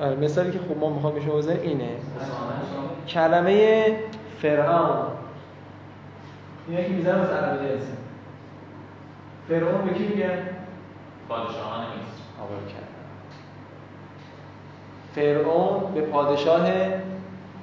آره 0.00 0.16
مثالی 0.16 0.50
که 0.50 0.58
خوب 0.58 0.78
ما 0.78 0.90
می‌خوام 0.90 1.14
به 1.14 1.20
شما 1.20 1.36
بزنیم 1.36 1.60
اینه. 1.62 1.90
کلمه 3.08 3.84
فرعون. 4.42 5.06
اینا 6.68 6.82
که 6.82 6.88
می‌زنم 6.88 7.20
از 7.20 7.30
عربی 7.30 7.68
جنس 7.68 7.82
فرعون 9.48 9.84
به 9.84 9.94
کی 9.94 10.06
میگن؟ 10.06 10.38
پادشاهان 11.28 11.80
مصر. 11.80 12.22
آقا 12.40 12.54
کردم 12.68 12.92
فرعون 15.14 15.94
به 15.94 16.00
پادشاه 16.00 16.60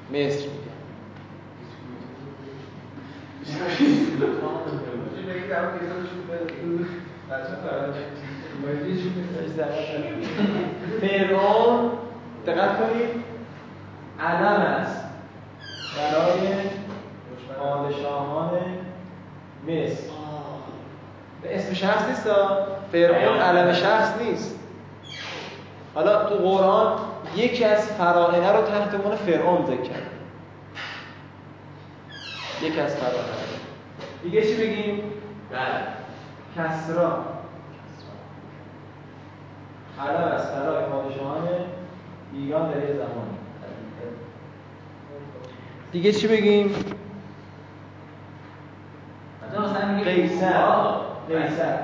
مصر 0.09 0.47
میگن 0.49 0.69
فرعون 11.01 11.91
دقت 12.47 12.77
کنید 12.79 13.09
علم 14.19 14.61
است. 14.61 15.03
برای 15.97 16.69
پادشاهان 17.59 18.78
مصر. 19.67 20.03
به 21.41 21.55
اسم 21.55 21.73
شخص 21.73 22.07
نیست. 22.09 22.27
فرعون 22.91 23.37
علم 23.39 23.73
شخص 23.73 24.21
نیست. 24.21 24.59
حالا 25.95 26.29
تو 26.29 26.35
قرآن 26.35 26.99
یکی 27.35 27.63
از 27.65 27.87
فراعنه 27.87 28.51
رو 28.51 28.61
تحت 28.61 28.95
عنوان 28.95 29.15
فرعون 29.15 29.65
ذکر 29.65 29.81
کرد. 29.81 30.11
یکی 32.61 32.79
از 32.79 32.95
فراعنه 32.95 33.29
دیگه 34.23 34.41
چی 34.41 34.55
بگیم؟ 34.55 35.03
بله. 35.51 35.83
کسرا. 36.57 37.25
علم 39.99 40.23
است 40.23 40.55
برای 40.55 40.85
پادشاهان 40.85 41.47
ایران 42.33 42.71
در 42.71 42.77
یه 42.77 42.93
زمانی 42.93 43.37
دیگه 45.91 46.11
چی 46.11 46.27
بگیم 46.27 46.75
مثلا 49.47 49.61
مثلا 49.61 49.85
میگه 49.85 49.88
قیصر 50.03 50.53
قیصر 51.29 51.77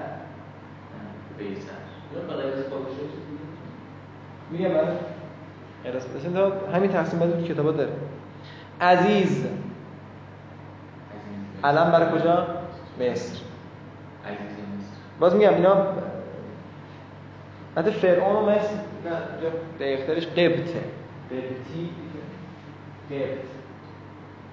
قیصر؟ 1.39 1.75
میگم 4.51 4.69
برای 4.69 4.87
همین 6.73 6.91
تقسیم 6.91 7.19
بندی 7.19 7.47
تو 7.47 7.53
کتابا 7.53 7.71
داره 7.71 7.91
عزیز 8.81 9.45
علم 11.63 11.91
برای 11.91 12.19
کجا 12.19 12.47
مصر 12.99 13.39
باز 15.19 15.35
میگم 15.35 15.53
اینا 15.53 15.87
حتی 17.77 17.91
فرعون 17.91 18.35
و 18.35 18.49
مصر 18.49 18.73
نه 19.05 19.11
جا 19.41 19.49
دقیقترش 19.79 20.27
قبطه 20.27 20.81
قبطی 21.31 21.89
قبط 23.11 23.45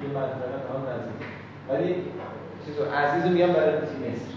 این 0.01 0.11
منطقه 0.15 0.39
به 0.39 0.75
هم 0.75 0.87
نزدیک 0.89 1.27
ولی 1.69 1.95
چیزو 2.67 2.85
عزیز 2.85 3.25
رو 3.25 3.31
میگم 3.31 3.47
برای 3.53 3.75
مصر. 3.77 4.33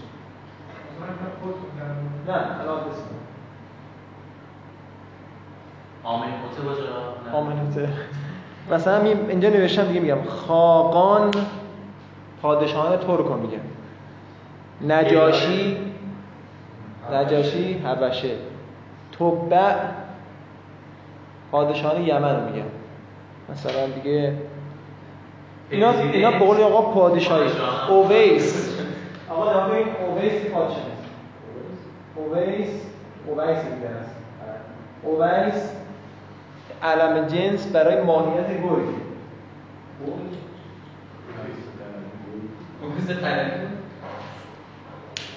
نه 2.28 2.60
الان 2.60 2.80
بسیم 2.80 3.04
آمین 6.04 6.30
کوته 6.30 6.62
باشه؟ 6.62 6.82
نه. 6.82 7.36
آمنته 7.36 7.88
مثلا 8.70 9.02
اینجا 9.02 9.48
نوشتم 9.48 9.84
دیگه 9.84 10.00
میگم 10.00 10.22
خاقان 10.28 11.30
پادشاهان 12.42 12.96
ترک 12.96 13.26
رو 13.26 13.36
میگم 13.36 13.60
نجاشی 14.86 15.76
نجاشی 17.12 17.78
حبشه. 17.78 18.34
تبع 19.18 19.74
پادشاهان 21.52 22.02
یمن 22.02 22.36
رو 22.36 22.52
میگم 22.52 22.66
مثلا 23.52 23.86
دیگه 23.86 24.34
اینا 25.70 25.90
اینا 25.90 26.30
به 26.30 26.38
قول 26.38 26.60
آقا 26.60 26.82
پادشاهی. 26.92 27.48
پادشاه. 27.48 27.90
اویس 27.92 28.76
آقا 29.30 29.50
نگاه 29.50 29.76
این 29.76 29.86
اویس 30.08 30.42
پادشاه. 30.52 30.80
اویس 32.16 32.68
اویس 33.26 33.58
دیگه 33.58 33.88
است 34.00 34.16
اویس 35.02 35.70
علم 36.82 37.26
جنس 37.26 37.66
برای 37.66 38.02
ماهیت 38.02 38.46
تلنگور 38.46 38.78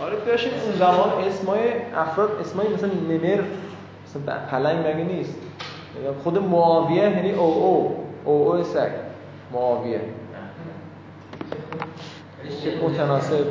آره 0.02 0.16
داشتیم 0.26 0.52
اون 0.66 0.72
زمان 0.76 1.10
اسمای 1.28 1.60
افراد 1.96 2.32
اسمای 2.42 2.68
مثلا 2.68 2.90
نمر 2.90 3.42
مثلا 4.06 4.36
پلنگ 4.52 4.80
مگه 4.80 5.04
نیست؟ 5.04 5.36
خود 6.24 6.38
معاویه 6.38 7.04
یعنی 7.04 7.32
او 7.32 7.44
او. 7.44 8.06
او 8.26 8.54
او 8.54 8.64
سگ. 8.64 8.90
معاویه. 9.54 10.02
متناسب. 12.84 13.46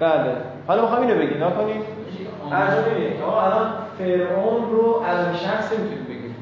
بله. 0.00 0.36
حالا 0.66 0.82
می‌خوام 0.82 1.00
اینو 1.00 1.14
بگیم 1.14 1.44
نکنیم 1.44 1.82
ارجو 2.52 2.90
ببینید 2.90 3.22
آقا 3.22 3.42
الان 3.42 3.72
فرعون 3.98 4.70
رو 4.70 5.04
علم 5.04 5.34
شخص 5.34 5.72
نمی‌تونید 5.72 6.08
بگید 6.08 6.34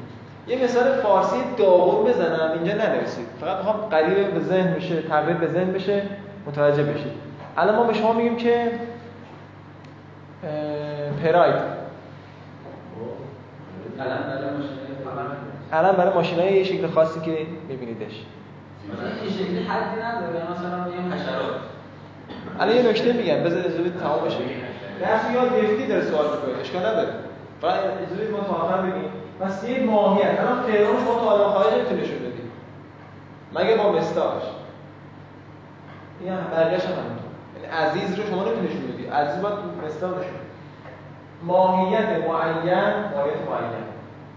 یه 0.47 0.63
مثال 0.63 1.01
فارسی 1.01 1.35
داغون 1.57 2.05
بزنم. 2.05 2.51
اینجا 2.53 2.73
ننویسید. 2.73 3.27
فقط 3.41 3.57
می‌خوام 3.57 3.75
قریب 3.75 4.33
به 4.33 4.39
ذهن 4.39 4.73
بشه 4.73 5.01
تقریب 5.01 5.39
به 5.39 5.47
ذهن 5.47 5.71
بشه. 5.71 6.03
متوجه 6.45 6.83
بشید. 6.83 7.11
الان 7.57 7.75
ما 7.75 7.83
به 7.83 7.93
شما 7.93 8.13
میگیم 8.13 8.37
که 8.37 8.71
پراید. 11.23 11.77
الان 13.99 14.63
برای 15.71 16.13
ماشین 16.13 16.39
های 16.39 16.53
یه 16.53 16.63
شکل 16.63 16.87
خاصی 16.87 17.19
که 17.19 17.37
میبینیدش. 17.69 18.25
این 19.21 19.31
شکلی 19.31 19.63
حدی 19.63 20.01
نداره. 20.01 20.51
مثلا 20.51 20.83
میگم 20.83 21.13
حشرات. 21.13 21.55
الان 22.59 22.75
یه 22.75 22.89
نکته 22.89 23.13
میگم. 23.13 23.43
بذار 23.43 23.59
اجازه 23.59 23.89
تمام 23.89 24.25
بشه. 24.25 24.37
درس 25.01 25.21
یاد 25.33 25.61
گرفتی 25.61 25.87
داره 25.87 26.01
سوال 26.01 26.25
می‌کنه. 26.25 26.61
اشکال 26.61 26.85
نداره. 26.85 27.09
فقط 27.61 27.73
اجازه 27.73 28.31
ما 28.31 28.39
تا 28.39 28.53
آخر 28.53 28.81
بگیم. 28.81 29.11
پس 29.41 29.69
یه 29.69 29.83
ماهیت 29.83 30.39
الان 30.39 30.61
فرعون 30.61 31.05
شما 31.05 31.19
تا 31.19 31.29
عالم 31.31 31.53
خارج 31.53 31.73
نمی‌تونه 31.73 32.01
نشون 32.01 32.17
بدی. 32.17 32.41
مگه 33.55 33.83
با 33.83 33.91
مستاش. 33.91 34.43
این 36.21 36.29
هم 36.29 36.37
بقیه‌اش 36.51 36.85
هم 36.85 36.91
همینطور. 36.91 37.31
یعنی 37.55 37.67
عزیز 37.67 38.19
رو 38.19 38.23
شما 38.29 38.43
نمی‌تونی 38.43 38.67
نشون 38.67 38.87
بدی. 38.87 39.07
عزیز 39.07 39.41
باید 39.41 39.55
مستا 39.85 40.07
نشون 40.07 40.41
ماهیت 41.43 42.09
معین 42.09 42.83
ماهیت 43.13 43.41
معین. 43.49 43.87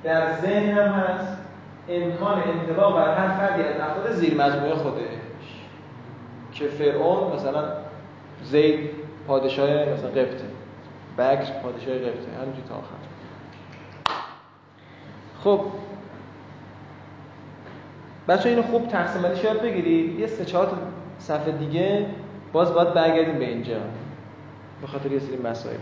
در 0.05 0.41
ذهن 0.41 0.79
هم 0.79 0.93
هست 0.93 1.37
امکان 1.89 2.43
انطباق 2.43 2.95
بر 2.95 3.15
هر 3.15 3.29
فردی 3.29 3.63
از 3.63 3.81
افراد 3.81 4.13
زیر 4.13 4.35
مجموعه 4.35 4.75
خودش. 4.75 5.01
که 6.53 6.67
فرعون 6.67 7.33
مثلا 7.33 7.65
زید 8.43 8.91
پادشاه 9.27 9.71
مثلا 9.71 10.11
قبطه 10.11 10.45
بکر 11.19 11.53
پادشاه 11.63 11.99
قبطه 11.99 12.33
همینجوری 12.43 12.69
تا 12.69 12.75
آخر. 12.75 12.95
خب. 15.45 15.61
بچه 18.29 18.49
اینو 18.49 18.63
خوب 18.63 18.89
تقسیم 18.89 19.23
بندیش 19.23 19.45
یاد 19.45 19.63
بگیرید. 19.63 20.19
یه 20.19 20.27
سه 20.27 20.45
چهار 20.45 20.69
صفحه 21.19 21.53
دیگه 21.53 22.07
باز 22.53 22.75
باید 22.75 22.95
برگردیم 22.95 23.39
به 23.39 23.45
اینجا. 23.45 23.81
به 24.81 24.87
خاطر 24.87 25.13
یه 25.13 25.19
سری 25.19 25.37
مسائلی. 25.37 25.79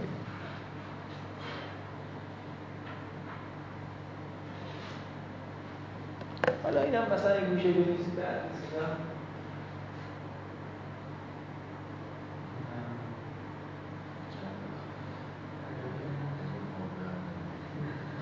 حالا 6.68 6.82
اینم 6.82 7.02
مثلا 7.12 7.34
این 7.34 7.44
گوشه 7.44 7.72
بنویسید 7.72 8.16
بعد 8.16 8.40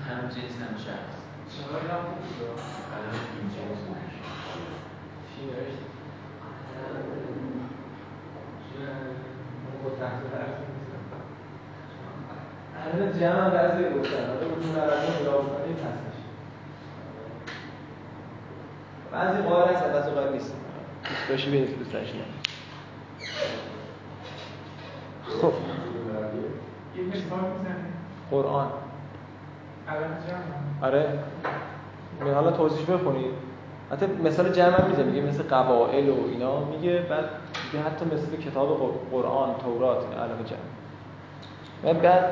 هم 0.09 0.27
جنس 0.27 0.61
هم 0.61 0.77
شخص 0.77 1.17
الان 12.93 13.19
جمع 13.19 13.31
هم 13.31 13.49
بتون 13.49 14.75
عربی 14.75 15.21
نگاه 15.21 15.41
بکنید 15.45 15.79
هستش 15.79 16.17
بعضی 19.11 19.41
قائل 19.41 19.75
هستن 19.75 19.93
بعضی 19.93 20.09
قائل 20.09 20.33
نیستن 20.33 20.53
داشتی 21.29 21.51
بینید 21.51 21.77
دوست 21.79 21.93
داشتی 21.93 22.17
خب. 25.41 25.53
قرآن. 28.31 28.67
آره. 30.81 31.05
می 32.23 32.29
حالا 32.29 32.51
توضیح 32.51 32.95
بخونید 32.95 33.31
حتی 33.91 34.05
مثال 34.05 34.49
جمع 34.51 34.87
میزه 34.87 35.03
میگه 35.03 35.21
مثل 35.21 35.43
قبائل 35.43 36.09
و 36.09 36.15
اینا. 36.31 36.59
میگه 36.65 36.99
بعد 37.09 37.25
میگه 37.73 37.85
حتی 37.85 38.05
مثل 38.05 38.37
کتاب 38.49 38.79
قر- 38.79 39.17
قرآن 39.17 39.49
تورات 39.63 39.97
علم 39.97 40.43
جمع. 40.45 41.93
بعد 41.93 42.23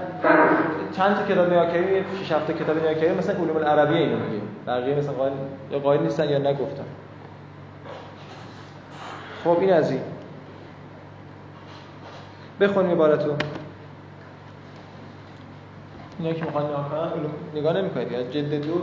چند 0.98 1.16
تا 1.16 1.26
کتاب 1.26 1.50
کردیم 1.74 2.06
6 2.24 2.32
7 2.32 2.52
کتاب 2.52 2.78
نگاه 2.78 2.94
کردیم 2.94 3.18
مثلا 3.18 3.36
علوم 3.36 3.58
العربیه 3.58 3.98
اینو 3.98 4.18
میگه. 4.18 4.42
بقیه 4.68 4.96
مثلا 4.96 5.14
قائل 5.14 5.32
یا 5.72 5.80
قائل 5.80 6.02
نیستن 6.02 6.30
یا 6.30 6.38
نگفتن. 6.38 6.84
خب 9.46 9.60
این 9.60 9.74
از 9.74 9.92
این. 9.92 10.02
بخونیم 12.60 12.92
عبارتو. 12.92 13.36
اینا 16.20 16.34
که 16.34 16.46
می‌خوان 16.46 16.66
نگاه 16.66 16.90
کنن 16.90 17.20
علوم 17.20 17.32
نگاه 17.56 17.74
نمی‌کنید 17.74 18.12
یا 18.12 18.24
جلد 18.24 18.66
دو؟ 18.66 18.82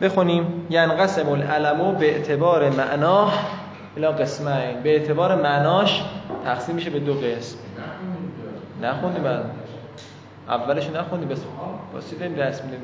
بخونیم. 0.00 0.66
ینقسم 0.70 1.28
العلم 1.28 1.94
به 1.94 2.16
اعتبار 2.16 2.70
معناه 2.70 3.32
الى 3.96 4.06
قسمین. 4.06 4.80
به 4.82 4.90
اعتبار 4.90 5.42
معناش 5.42 6.04
تقسیم 6.44 6.74
میشه 6.74 6.90
به 6.90 7.00
دو 7.00 7.14
قسم. 7.14 7.58
نخوندی 8.82 9.20
من 9.20 9.59
اولش 10.50 10.90
نخوندی 10.90 11.26
بس 11.26 11.44
واسه 11.94 12.16
داریم 12.16 12.34
درس 12.34 12.64
میدیم 12.64 12.80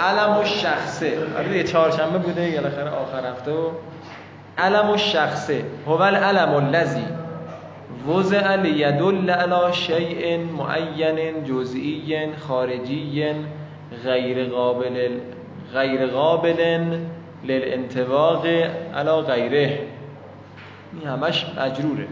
علم 0.00 0.38
و 0.38 0.44
شخصه. 0.44 1.18
آره 1.38 1.62
چهارشنبه 1.62 2.18
بوده 2.18 2.50
یه 2.50 2.60
بالاخره 2.60 2.90
آخر 2.90 3.30
هفته 3.30 3.52
و 3.52 3.70
علم 4.58 4.90
و 4.90 4.96
شخصه. 4.96 5.64
هو 5.86 6.00
العلم 6.00 6.54
الذی 6.54 7.04
وضع 8.08 8.56
لیدل 8.56 9.30
علی 9.30 9.72
شیء 9.72 10.38
معین 10.38 11.44
جزئی 11.44 12.28
خارجی 12.36 13.34
غیر 14.04 14.48
قابل 14.48 15.10
غیر 15.74 16.06
قابل 16.06 16.86
للانطباق 17.44 18.46
علی 18.94 19.20
غیره. 19.26 19.78
این 21.00 21.08
همش 21.08 21.46
مجروره. 21.58 22.06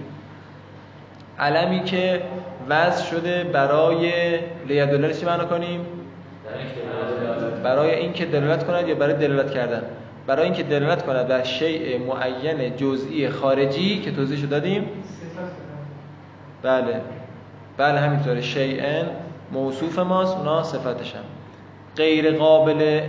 علمی 1.43 1.85
که 1.85 2.23
وضع 2.69 3.05
شده 3.05 3.45
برای 3.45 4.13
لیدل 4.69 5.13
چی 5.13 5.27
معنا 5.27 5.45
کنیم؟ 5.45 5.87
برای 7.65 7.95
اینکه 7.95 8.27
دلالت 8.27 8.67
کند 8.67 8.89
یا 8.89 8.95
برای 8.95 9.15
دلالت 9.15 9.51
کردن؟ 9.51 9.83
برای 10.27 10.45
اینکه 10.45 10.63
دلالت 10.63 11.03
کند 11.03 11.29
بر 11.29 11.43
شیء 11.43 11.99
معین 11.99 12.77
جزئی 12.77 13.29
خارجی 13.29 14.01
که 14.01 14.13
توضیحشو 14.13 14.47
دادیم؟ 14.47 14.89
بله. 16.63 17.01
بله 17.77 18.01
همینطوره. 18.01 18.41
شیئن 18.41 19.07
موصوف 19.53 19.99
ماست 19.99 20.37
اونا 20.37 20.63
صفتش 20.63 21.15
هم. 21.15 21.25
غیر 21.97 22.39
قابل 22.39 23.01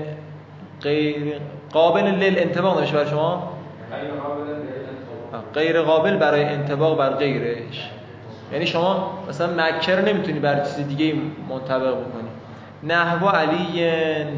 غیر 0.81 1.33
قابل 1.73 2.03
لل 2.03 2.39
انطباق 2.39 2.77
نمیشه 2.77 2.93
برای 2.93 3.09
شما؟ 3.09 3.53
غیر 5.53 5.81
قابل 5.81 6.17
برای 6.17 6.43
انطباق 6.43 6.97
بر 6.97 7.09
غیرش. 7.09 7.89
یعنی 8.53 8.65
شما 8.65 9.23
مثلا 9.29 9.63
مکه 9.63 9.95
رو 9.95 10.05
نمی‌تونی 10.05 10.39
بر 10.39 10.63
چیز 10.63 10.87
دیگه 10.87 11.13
منطبق 11.49 11.91
بکنی. 11.91 12.29
نحو 12.83 13.27
علی 13.27 13.83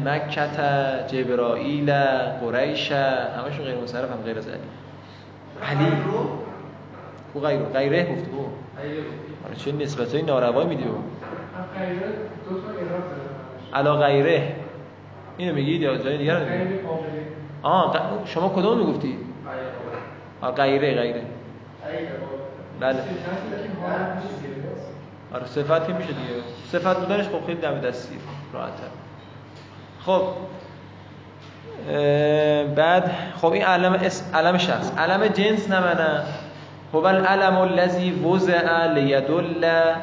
مکت 0.04 0.60
جبرائیل 1.06 1.92
قریش 2.40 2.92
همشون 2.92 3.64
غیر 3.64 3.76
مصرف 3.82 4.10
هم 4.10 4.16
غیر 4.24 4.38
از 4.38 4.48
علی. 4.48 4.58
علی 5.62 5.86
او 7.34 7.40
غیر 7.40 7.58
غیره 7.58 8.02
گفت 8.02 8.30
او. 8.32 8.48
آره 9.46 9.56
چه 9.56 9.72
نسبت 9.72 10.14
های 10.14 10.22
ناروایی 10.22 10.68
میدی 10.68 10.84
دو 10.84 10.90
تا 10.90 10.98
اعراب 12.70 12.90
داره. 12.90 13.22
علا 13.74 13.96
غیره. 13.96 14.52
اینو 15.36 15.54
میگید 15.54 15.82
یا 15.82 15.96
جای 15.96 16.18
دیگر 16.18 16.38
رو 16.38 16.58
میگید 16.58 16.80
آه 17.62 18.22
شما 18.24 18.48
کدوم 18.48 18.78
می‌گفتی؟ 18.78 19.18
غیره 20.56 20.94
غیره. 20.94 21.22
بله. 22.80 22.98
آره 25.34 25.46
صفت 25.46 25.86
که 25.86 25.92
میشه 25.92 26.08
دیگه. 26.08 26.42
صفت 26.72 26.96
بودنش 26.96 27.24
خب 27.24 27.46
خیلی 27.46 27.60
دم 27.60 27.80
دستی 27.80 28.18
راحت‌تر. 28.52 28.88
خب. 30.06 30.22
بعد 32.74 33.10
خب 33.40 33.52
این 33.52 33.62
علم 33.64 33.92
اسم 33.92 34.36
علم 34.36 34.58
شخص. 34.58 34.92
علم 34.98 35.26
جنس 35.26 35.70
نمنه 35.70 36.22
هو 36.94 37.06
العلم 37.06 37.62
الذي 37.62 38.22
وضع 38.24 38.86
ليدل 38.86 39.60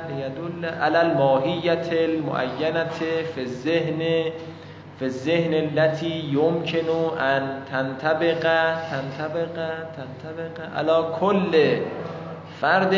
ليدل 0.10 0.66
على 0.82 1.02
الماهیت 1.02 1.94
المعینه 1.94 2.90
في 3.36 3.42
الذهن 3.42 4.32
في 5.00 5.06
الذهن 5.06 5.54
التي 5.54 6.20
يمكن 6.20 7.18
ان 7.20 7.60
تنطبق 7.72 8.44
تنطبق 8.92 9.56
تنطبق 9.98 10.76
على 10.76 11.06
كل 11.20 11.78
فرد 12.64 12.96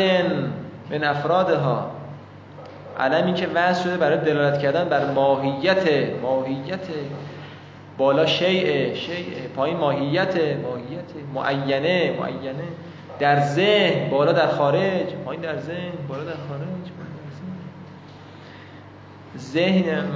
من 0.90 1.04
افرادها. 1.04 1.90
علمی 3.00 3.34
که 3.34 3.46
وضع 3.54 3.82
شده 3.84 3.96
برای 3.96 4.18
دلالت 4.18 4.58
کردن 4.58 4.84
بر 4.84 5.10
ماهیت 5.10 5.84
ماهیت. 6.22 6.86
بالا 7.98 8.26
شیء 8.26 8.94
شیء 8.94 9.48
پایین 9.56 9.76
ماهیت 9.76 10.34
ماهیت. 10.36 11.10
معینه 11.34 12.14
معینه. 12.20 12.64
در 13.18 13.40
ذهن 13.40 14.10
بالا 14.10 14.32
در 14.32 14.46
خارج. 14.46 15.06
پایین 15.24 15.42
در 15.42 15.58
ذهن 15.58 15.92
بالا 16.08 16.24
در 16.24 16.30
خارج 16.48 16.86
ذهن. 19.38 20.06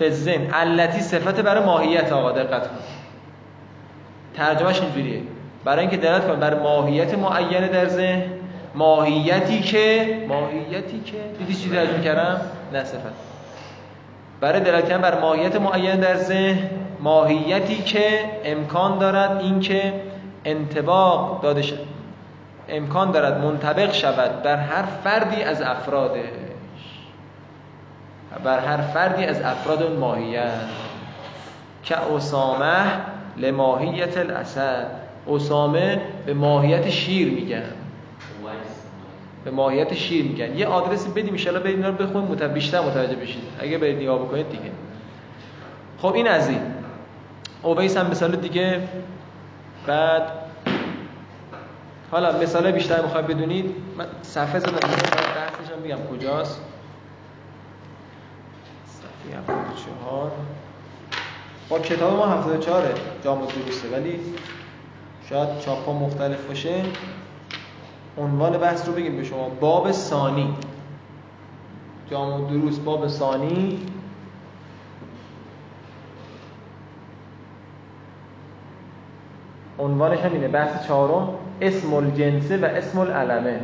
فزن 0.00 0.46
علتی 0.52 1.00
صفت 1.00 1.40
برای 1.40 1.64
ماهیت 1.64 2.12
آقا 2.12 2.32
دقت 2.32 2.68
کن. 2.68 2.76
ترجمهش 4.34 4.80
اینجوریه. 4.80 5.22
برای 5.64 5.80
اینکه 5.80 5.96
دلالت 5.96 6.26
کن 6.26 6.40
بر 6.40 6.54
ماهیت 6.54 7.14
معینه 7.14 7.68
در 7.68 7.88
ذهن 7.88 8.39
ماهیتی 8.74 9.60
که 9.60 10.18
ماهیتی 10.28 11.00
که 11.00 11.18
دیدی 11.38 11.54
چیزی 11.54 11.76
ترجمه 11.76 12.04
کردم 12.04 12.40
نه 12.72 12.84
صفت 12.84 13.30
برای 14.40 14.82
کردن 14.82 15.00
بر 15.00 15.20
ماهیت 15.20 15.56
معینه 15.56 15.96
در 15.96 16.16
ذهن 16.16 16.70
ماهیتی 17.00 17.82
که 17.82 18.24
امکان 18.44 18.98
دارد 18.98 19.40
اینکه 19.40 19.92
انتباق 20.44 21.42
داده 21.42 21.62
شد 21.62 21.86
امکان 22.68 23.10
دارد 23.10 23.44
منطبق 23.44 23.92
شود 23.92 24.42
بر 24.42 24.56
هر 24.56 24.82
فردی 24.82 25.42
از 25.42 25.62
افرادش. 25.62 26.24
بر 28.44 28.58
هر 28.58 28.76
فردی 28.76 29.24
از 29.24 29.42
افراد 29.42 29.82
اون 29.82 29.96
ماهیت. 29.96 30.50
که 31.82 31.96
اسامه 31.96 32.86
لماهیت 33.36 34.18
الاسد. 34.18 34.86
اسامه 35.28 36.00
به 36.26 36.34
ماهیت 36.34 36.90
شیر 36.90 37.32
میگن. 37.32 37.62
به 39.44 39.50
ماهیت 39.50 39.94
شیر 39.94 40.24
میگن. 40.24 40.58
یه 40.58 40.66
آدرسی 40.66 41.10
بدیم 41.10 41.34
ان 41.48 41.62
برید 41.62 41.76
اینا 41.76 41.88
رو 41.88 41.94
بخونید 41.94 42.42
بیشتر 42.42 42.80
متوجه 42.80 43.16
بشید. 43.16 43.42
اگه 43.60 43.78
برید 43.78 43.96
نگاه 43.96 44.18
بکنید 44.18 44.50
دیگه. 44.50 44.70
خب 45.98 46.14
این 46.14 46.28
از 46.28 46.48
این. 46.48 46.60
اویس 47.62 47.96
هم 47.96 48.10
مثال 48.10 48.36
دیگه. 48.36 48.80
بعد 49.86 50.22
حالا 52.10 52.38
مثال 52.38 52.70
بیشتر 52.70 53.02
می‌خواید 53.02 53.26
بدونید. 53.26 53.74
من 53.98 54.06
صفحه 54.22 54.58
زدم 54.58 54.72
بحثش 54.72 55.72
هم 55.76 55.82
بگم 55.84 56.16
کجاست. 56.16 56.60
صفحه 58.86 59.38
74 59.38 60.30
با 61.68 61.78
کتاب 61.78 62.16
ما 62.16 62.26
74 62.26 62.84
جامع 63.24 63.46
دروسه 63.46 63.88
ولی 63.92 64.20
شاید 65.28 65.60
چاپ 65.60 65.86
ها 65.86 65.92
مختلف 65.92 66.46
باشه. 66.46 66.82
عنوان 68.18 68.58
بحث 68.58 68.88
رو 68.88 68.94
بگیم 68.94 69.16
به 69.16 69.24
شما. 69.24 69.48
باب 69.48 69.92
ثانی. 69.92 70.54
جامع 72.10 72.50
دروس 72.50 72.78
باب 72.78 73.08
ثانی. 73.08 73.78
عنوانش 79.78 80.18
همینه 80.18 80.48
بحث 80.48 80.86
چهارم 80.86 81.34
اسم 81.60 81.94
الجنسه 81.94 82.56
و 82.56 82.64
اسم 82.64 82.98
العلمه. 82.98 83.60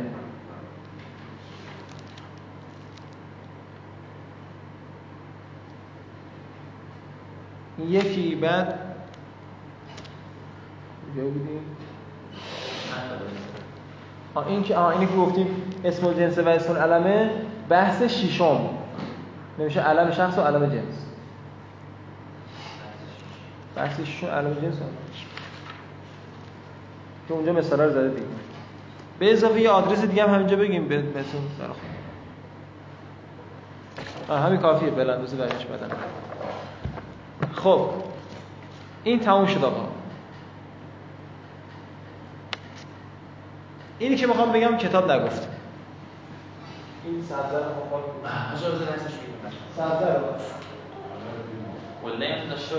یکی 7.79 8.35
بعد 8.35 8.79
بودیم 11.15 11.61
این 14.43 14.63
که 14.63 14.79
اینی 14.79 15.05
که 15.05 15.15
گفتیم 15.15 15.47
اسم 15.83 16.07
الجنس 16.07 16.37
و 16.37 16.47
اسم 16.47 16.71
العلمه 16.71 17.31
بحث 17.69 18.03
ششم 18.03 18.69
نمیشه 19.59 19.81
علم 19.81 20.11
شخص 20.11 20.37
و 20.37 20.41
علم 20.41 20.65
جنس. 20.65 21.05
بحث 23.75 23.99
ششم 23.99 24.27
علم 24.27 24.53
جنس 24.53 24.75
که 27.27 27.33
اونجا 27.33 27.53
مثلا 27.53 27.85
رو 27.85 27.91
زده 27.91 28.09
دیگه. 28.09 28.27
به 29.19 29.31
اضافه 29.31 29.61
یه 29.61 29.69
آدرس 29.69 30.01
دیگه 30.05 30.23
هم 30.23 30.33
همینجا 30.33 30.55
بگیم 30.55 30.87
بهتون. 30.87 31.41
برای 34.29 34.41
همین 34.41 34.59
کافیه. 34.59 34.89
بلندوزی 34.89 35.35
برش 35.35 35.65
بدن. 35.65 35.89
خب 37.53 37.89
این 39.03 39.19
تموم 39.19 39.45
شد 39.45 39.63
آقا. 39.63 39.87
اینی 43.99 44.15
که 44.15 44.27
می‌خوام 44.27 44.51
بگم 44.51 44.77
کتاب 44.77 45.11
نگفت. 45.11 45.47
این 47.05 47.23
سبزه 47.23 47.57
رو 47.57 47.63
خواهد 47.89 48.55
اجازه 48.57 48.85
بده 48.85 48.93
نسش 48.93 49.13
سبزه 49.77 50.13
رو. 50.13 50.21
کله 52.03 52.25
این 52.25 52.49
داشته 52.49 52.75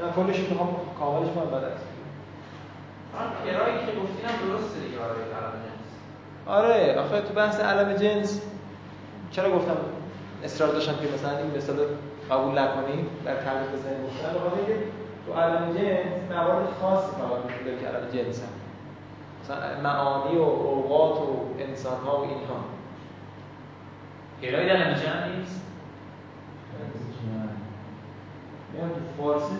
نه 0.00 0.12
کلش 0.16 0.38
می‌خوام 0.38 0.76
کاملش 0.98 1.28
من 1.36 1.42
از 1.42 1.72
کرایی 3.46 3.78
که 3.78 3.92
گفتینم 4.00 4.48
درسته 4.48 4.80
دیگه 4.80 4.98
برای 4.98 5.22
علم 5.22 5.52
جنس. 5.64 5.90
آره 6.46 7.00
آخه 7.00 7.20
تو 7.20 7.34
بحث 7.34 7.60
علم 7.60 7.92
جنس 7.92 8.40
چرا 9.30 9.50
گفتم 9.50 9.76
اصرار 10.44 10.72
داشتم 10.72 10.92
که 10.92 11.08
مثلا 11.14 11.38
این 11.38 11.56
مثال 11.56 11.76
قبول 12.30 12.58
نکنیم 12.58 13.06
در 13.24 13.34
تعریف 13.34 13.68
بزنیم 13.68 14.06
گفتن 14.06 14.34
بخاطر 14.34 14.56
اینکه 14.56 14.84
تو 15.26 15.32
علم 15.32 15.72
جنس 15.78 16.30
موارد 16.30 16.68
خاصی 16.80 17.12
فقط 17.12 17.38
وجود 17.44 17.80
که 17.80 17.86
علم 17.86 18.08
جنس 18.12 18.40
هم. 18.40 18.61
مثلا 19.52 19.80
معانی 19.82 20.36
و 20.36 20.42
اوقات 20.42 21.20
و 21.20 21.46
انسان 21.58 22.00
ها 22.06 22.18
و 22.18 22.20
اینها. 22.20 22.56
کرایی 24.42 24.68
در 24.68 24.94
جنس 24.94 25.36
نیست؟ 25.38 25.62
میگم 28.72 28.88
تو 28.88 29.22
فارسی 29.22 29.54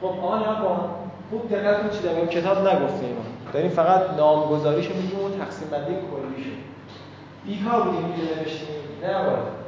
خب 0.00 0.24
آن 0.24 0.42
کن 0.42 0.90
خوب 1.30 1.48
دقت 1.50 1.80
کنید 1.80 1.92
چی 1.92 2.02
داریم؟ 2.02 2.26
کتاب 2.26 2.68
نگفتیم. 2.68 3.16
داریم 3.52 3.70
فقط 3.70 4.10
نامگذاریشو 4.16 4.94
میگیم 4.94 5.24
و 5.24 5.44
تقسیم 5.44 5.68
بندی 5.68 5.92
کلیشو. 5.92 6.50
بیکار 7.46 7.82
بودیم 7.82 8.04
اینجا 8.04 8.34
نوشتیم 8.34 8.68
نه 9.02 9.24
باید 9.24 9.67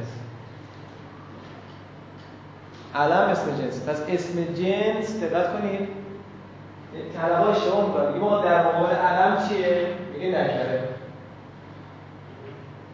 علم 2.95 3.29
اسم 3.29 3.57
جنس. 3.61 3.89
پس 3.89 4.01
اسم 4.09 4.43
جنس 4.53 5.23
دقت 5.23 5.59
کنید. 5.59 5.89
طلبه 7.21 7.49
اشتباه 7.49 7.87
می‌کنن 7.87 8.07
میگه 8.07 8.19
ما 8.19 8.41
در 8.41 8.65
مقابل 8.65 8.95
علم 8.95 9.47
چیه؟ 9.47 9.87
میگه 10.13 10.27
نکره 10.27 10.83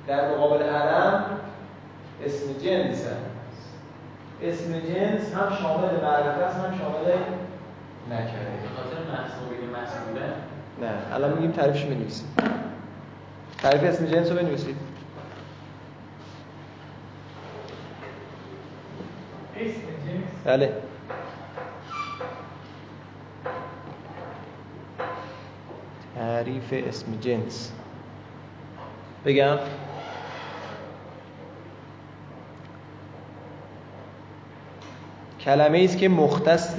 در 0.07 0.31
مقابل 0.31 0.63
علم 0.63 1.23
اسم 2.25 2.53
جنس 2.63 2.97
هست. 2.97 3.69
اسم 4.43 4.71
جنس 4.79 5.33
هم 5.33 5.55
شامل 5.61 6.01
معرفت 6.03 6.41
است 6.41 6.57
هم 6.59 6.77
شامل 6.77 7.11
نکره 8.11 8.47
خاطر 8.75 8.97
محصولی 9.11 9.67
محصوله 9.73 10.25
نه. 10.81 11.15
الان 11.15 11.33
میگیم 11.33 11.51
تعریفش 11.51 11.85
می‌نویسیم 11.85 12.27
تعریف 13.61 13.83
اسم 13.83 14.05
جنس 14.05 14.31
رو 14.31 14.37
بنویسید. 14.37 14.75
بله. 20.45 20.73
تعریف 26.15 26.73
اسم 26.87 27.05
جنس. 27.21 27.71
بگم. 29.25 29.57
کلمه 35.41 35.83
است 35.83 35.97
که 35.97 36.09
مختص 36.09 36.75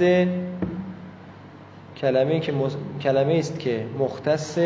کلمه 1.97 2.39
که 2.39 2.51
مز... 2.51 2.75
کلمه 3.01 3.33
است 3.33 3.59
که 3.59 3.85
مختص 3.99 4.59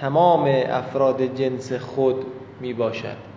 تمام 0.00 0.44
افراد 0.68 1.34
جنس 1.34 1.72
خود 1.72 2.26
می 2.60 2.72
باشد 2.72 3.27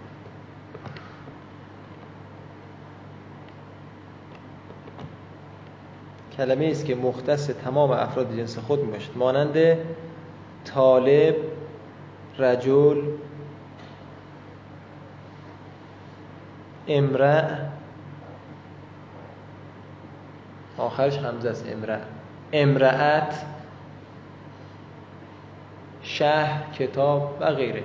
کلمه 6.38 6.66
است 6.66 6.86
که 6.86 6.96
مختص 6.96 7.48
تمام 7.48 7.92
افراد 7.92 8.38
جنس 8.38 8.58
خود 8.58 8.80
می 8.80 8.92
باشد 8.92 9.18
مانند 9.18 9.78
طالب 10.66 11.36
رجل 12.40 13.02
امرأ. 16.88 17.44
آخرش 20.78 21.18
همزه 21.18 21.50
است. 21.50 21.66
امرأ. 21.68 21.98
امرأت 22.54 23.46
شهر 26.02 26.74
کتاب 26.74 27.38
و 27.40 27.46
غیره. 27.46 27.84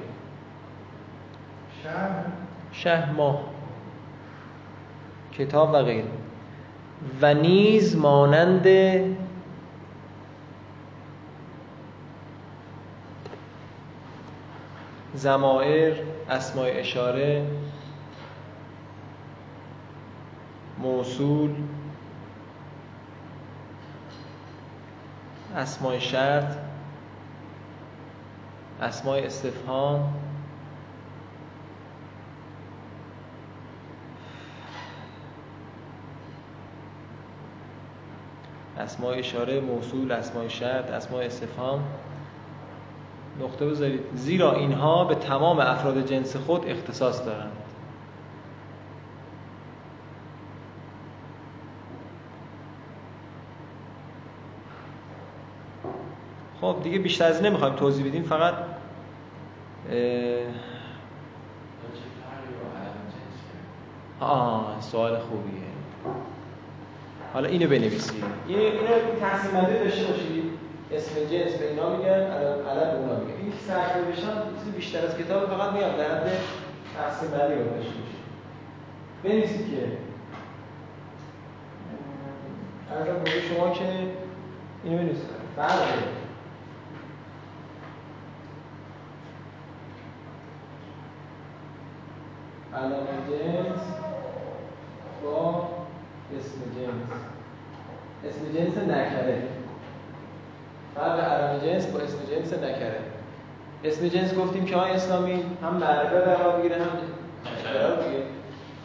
شهر. 1.82 2.24
شهر 2.72 3.12
ماه. 3.12 3.40
کتاب 5.32 5.70
و 5.74 5.82
غیره. 5.82 6.25
و 7.22 7.34
نیز 7.34 7.96
مانند 7.96 8.66
زمائر 15.14 15.94
اسماء 16.30 16.66
اشاره 16.66 17.46
موصول 20.78 21.50
اسماء 25.56 25.98
شرط 25.98 26.56
اسماء 28.82 29.18
استفهام 29.18 30.25
اسماء 38.86 39.14
اشاره 39.18 39.60
موصول 39.60 40.12
اسماء 40.12 40.48
شرط 40.48 40.90
اسماء 40.90 41.22
استفهام. 41.22 41.84
نقطه 43.40 43.66
بذارید. 43.66 44.00
زیرا 44.14 44.52
اینها 44.52 45.04
به 45.04 45.14
تمام 45.14 45.58
افراد 45.58 46.06
جنس 46.06 46.36
خود 46.36 46.68
اختصاص 46.68 47.24
دارند. 47.26 47.52
خب 56.60 56.76
دیگه 56.82 56.98
بیشتر 56.98 57.24
از 57.24 57.42
نمی‌خوایم 57.42 57.74
توضیح 57.74 58.06
بدیم 58.06 58.22
فقط 58.22 58.54
آه 64.20 64.76
سوال 64.80 65.18
خوبیه. 65.18 65.66
حالا 67.36 67.48
اینو 67.48 67.68
بنویسید. 67.68 68.24
این 68.46 68.58
اینو 68.58 68.74
تقسیم 69.20 69.50
بندی 69.50 69.78
داشته 69.78 70.04
باشید. 70.04 70.44
اسم 70.92 71.14
جنس 71.14 71.54
به 71.54 71.68
اینا 71.68 71.96
میگن 71.96 72.08
علم 72.10 72.90
به 72.90 72.98
اونا 72.98 73.20
میگن. 73.20 73.40
این 73.42 73.52
سرکل 73.66 74.12
بشن 74.12 74.32
چیزی 74.58 74.70
بیشتر 74.76 75.06
از 75.06 75.18
کتاب 75.18 75.46
فقط 75.46 75.72
میاد 75.72 75.96
در 75.96 76.04
حد 76.04 76.30
تقسیم 76.96 77.30
بندی 77.30 77.54
داشته 77.54 77.70
باشید. 77.74 78.16
بنویسید 79.24 79.70
که. 79.70 79.86
ارزم 82.94 83.24
به 83.24 83.30
شما 83.30 83.70
که 83.70 83.84
اینو 84.84 84.98
بنویسید. 84.98 85.26
فرق 85.56 85.82
علم 92.74 93.06
جنس 93.28 93.80
با 95.24 95.75
اسم 96.34 96.60
جنس. 96.76 97.10
اسم 98.24 98.58
جنس 98.58 98.78
نکره. 98.78 99.42
فرق 100.94 101.20
علم 101.20 101.58
جنس 101.58 101.86
با 101.86 101.98
اسم 101.98 102.18
جنس 102.30 102.52
نکره. 102.52 103.00
اسم 103.84 104.08
جنس 104.08 104.34
گفتیم 104.34 104.64
که 104.64 104.76
های 104.76 104.90
اسلامی 104.90 105.44
هم 105.62 105.74
معرفه 105.74 106.20
قرار 106.20 106.58
بگیره 106.58 106.76
هم 106.76 106.88
قرار 107.64 107.96
بگیره 107.96 108.24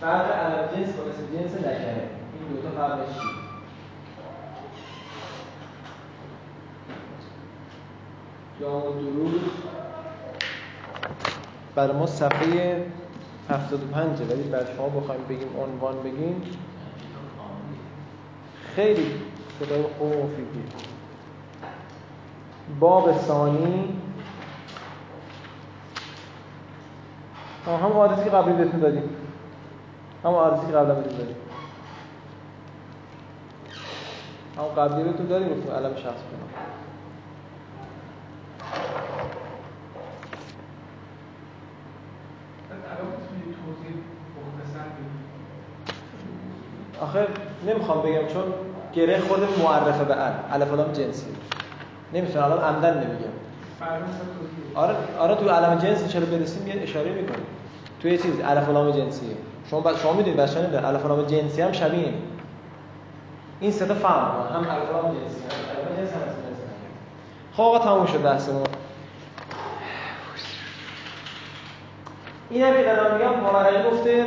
فرق 0.02 0.32
علم 0.32 0.68
جنس 0.76 0.96
با 0.96 1.04
اسم 1.04 1.38
جنس 1.38 1.58
نکره. 1.58 2.10
این 2.34 2.56
دوتا 2.56 2.70
فرقش 2.70 3.14
چیه؟ 3.14 3.42
دروز 8.62 9.42
برای 11.76 11.98
ما 11.98 12.06
صفحه 12.06 12.86
75 13.50 14.22
ولی 14.22 14.44
بعد 14.44 14.68
شما 14.76 14.90
بخوایم 14.90 15.22
بگیم 15.30 15.60
عنوان 15.60 16.04
بگیم. 16.04 16.42
خیلی 18.76 19.22
کتاب 19.60 19.98
خوب 19.98 20.14
مفیدی 20.14 20.64
باب 22.80 23.18
ثانی. 23.18 23.98
هم 27.68 27.92
آدرسی 27.92 28.24
که 28.24 28.30
قبلی 28.30 28.54
بهتون 28.54 28.80
دادیم. 28.80 29.10
هم 30.24 30.34
آدرسی 30.34 30.66
که 30.68 30.74
قبلا 30.74 30.96
بهتون 30.96 31.18
دادیم. 31.18 31.36
هم 34.58 34.64
قبلی 34.64 35.04
بهتون 35.04 35.26
دادیم 35.26 35.50
گفتیم 35.50 35.72
علم 35.72 35.96
شخص 35.96 36.04
کنم. 36.04 36.52
آخه 47.02 47.28
نمی‌خوام 47.68 48.02
بگم 48.02 48.28
چون 48.28 48.44
گره 48.94 49.20
خود 49.20 49.40
معرفه 49.64 50.04
به 50.04 50.16
ال 50.26 50.62
الف 50.62 50.98
جنسی. 51.00 51.26
نمی‌تونم 52.14 52.46
الان 52.46 52.64
عمدن 52.64 52.94
نمیگم. 52.94 53.32
آره 54.76 54.96
آره 55.20 55.36
تو 55.36 55.50
علم 55.50 55.76
جنسی 55.76 56.08
چرا 56.08 56.26
برسیم؟ 56.26 56.68
یه 56.68 56.82
اشاره 56.84 57.12
می‌کنیم. 57.12 57.46
تو 58.02 58.08
یه 58.08 58.18
چیز 58.18 58.34
الف 58.46 58.70
لام 58.70 58.92
جنسیه 58.92 59.36
شما 59.70 59.80
با... 59.80 59.96
شما 59.96 60.14
می‌دونید 60.14 60.40
بچه‌ها 60.40 60.62
نمی‌دونن؟ 60.62 60.86
الف 60.86 61.06
لام 61.06 61.26
جنسی 61.26 61.62
هم 61.62 61.72
شبیه 61.72 62.00
این. 62.00 62.14
این 63.60 63.72
سه 63.72 63.86
تا 63.86 63.94
فهم. 63.94 64.32
هم 64.54 64.60
الف 64.60 64.92
لام 64.92 65.16
جنسی 65.16 65.40
هم 65.40 65.90
الف 65.90 66.00
جنس 66.00 66.10
هم 66.10 66.22
خب 67.54 67.62
آقا 67.62 67.80
تموم 67.80 68.06
شد 68.06 68.24
بحثمون. 68.24 68.64
این 72.50 72.64
هم 72.64 72.74
که 72.74 72.84
دارم 72.84 73.18
میگم 73.18 73.40
مورخ 73.40 73.92
گفته 73.92 74.26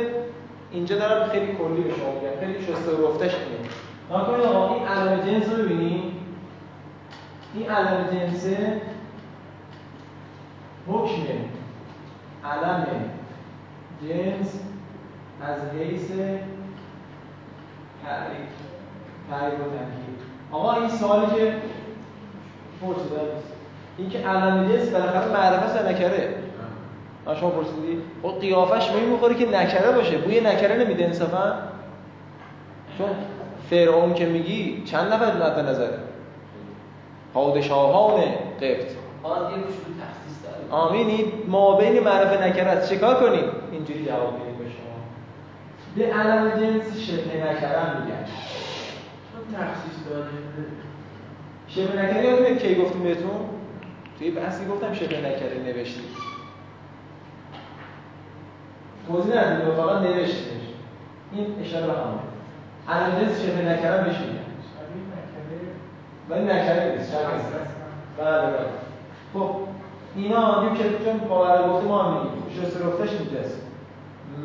اینجا 0.75 0.97
دارم 0.97 1.29
خیلی 1.29 1.45
کلی 1.45 1.81
به 1.81 1.93
شما 1.93 2.11
میگم. 2.11 2.39
خیلی 2.39 2.65
شسته 2.65 2.91
و 2.91 3.07
رفتش 3.07 3.35
نکنید 4.11 4.45
آقا 4.45 4.75
این 4.75 4.87
علم 4.87 5.21
جنس 5.21 5.49
رو 5.49 5.63
ببینیم. 5.63 6.01
این 7.53 7.69
علم 7.69 8.07
جنس 8.11 8.47
حکم 10.87 11.21
علم 12.45 12.85
جنس 14.01 14.59
از 15.41 15.59
حیث 15.79 16.11
تعریف 18.05 18.49
تعریف 19.29 19.59
و 19.59 19.63
تنکیب 19.63 20.15
آقا 20.51 20.73
این 20.73 20.89
سوالی 20.89 21.25
که 21.25 21.55
پرسیده 22.81 23.21
نیست. 23.35 23.53
این 23.97 24.09
که 24.09 24.19
علم 24.19 24.71
جنس 24.71 24.89
بالاخره 24.89 25.31
معرفه 25.31 26.34
نکره 27.25 27.35
شما 27.35 27.49
پرسیدی 27.49 28.01
خب 28.23 28.39
قیافش 28.41 28.89
به 28.89 28.97
این 28.97 29.09
می‌خوره 29.09 29.35
که 29.35 29.45
نکره 29.45 29.91
باشه. 29.91 30.17
بوی 30.17 30.41
نکره 30.41 30.77
نمیده 30.77 31.05
انصافا. 31.05 31.53
چون 32.97 33.07
فرعون 33.69 34.13
که 34.13 34.25
میگی 34.25 34.83
چند 34.85 35.13
نفر 35.13 35.35
مد 35.35 35.59
نظره 35.59 35.99
پادشاهان 37.33 38.21
قبط. 38.61 38.91
آمین. 40.69 41.27
ما 41.47 41.77
بین 41.77 41.99
معرف 41.99 42.41
نکره 42.41 42.67
است. 42.67 42.89
چیکار 42.89 43.15
کنیم؟ 43.15 43.43
اینجوری 43.71 44.05
جواب 44.05 44.33
بدیم 44.35 44.55
به 44.57 44.65
شما. 44.65 44.95
به 45.95 46.13
علم 46.13 46.49
جنس 46.49 46.99
شبه 46.99 47.37
نکره 47.37 48.01
میگن. 48.01 48.25
چون 49.31 49.59
تخصیص 49.59 50.09
داره 50.09 50.27
شبه 51.67 52.03
نکره 52.03 52.25
یادتونه 52.25 52.55
کی 52.55 52.75
گفتیم 52.75 53.03
بهتون؟ 53.03 53.49
توی 54.19 54.31
بحثی 54.31 54.65
گفتم 54.65 54.93
شبه 54.93 55.17
نکره 55.17 55.63
نوشتیم 55.65 56.03
توضیح 59.07 59.35
ندیم 59.35 59.75
فقط 59.75 60.01
نوشتیمش 60.01 60.65
این 61.31 61.55
اشاره 61.61 61.85
به 61.85 61.93
همه 61.93 62.25
علامت 62.89 63.39
شبه 63.39 63.61
نکره 63.69 64.03
بهش 64.03 64.19
میگن؟ 64.19 64.45
ولی 66.29 66.43
نکره 66.43 66.95
نیست 66.97 67.11
شبه 67.11 67.21
بله 68.17 68.41
بله. 68.41 68.67
خب 69.33 69.55
اینا 70.15 70.63
یه 70.63 70.77
که 70.77 71.05
چون 71.05 71.19
پاور 71.19 71.69
گفته 71.69 71.87
ما 71.87 72.03
هم 72.03 72.13
میگیم. 72.13 72.63
شسته 72.63 72.87
رفتش 72.87 73.09
اینجاست 73.09 73.61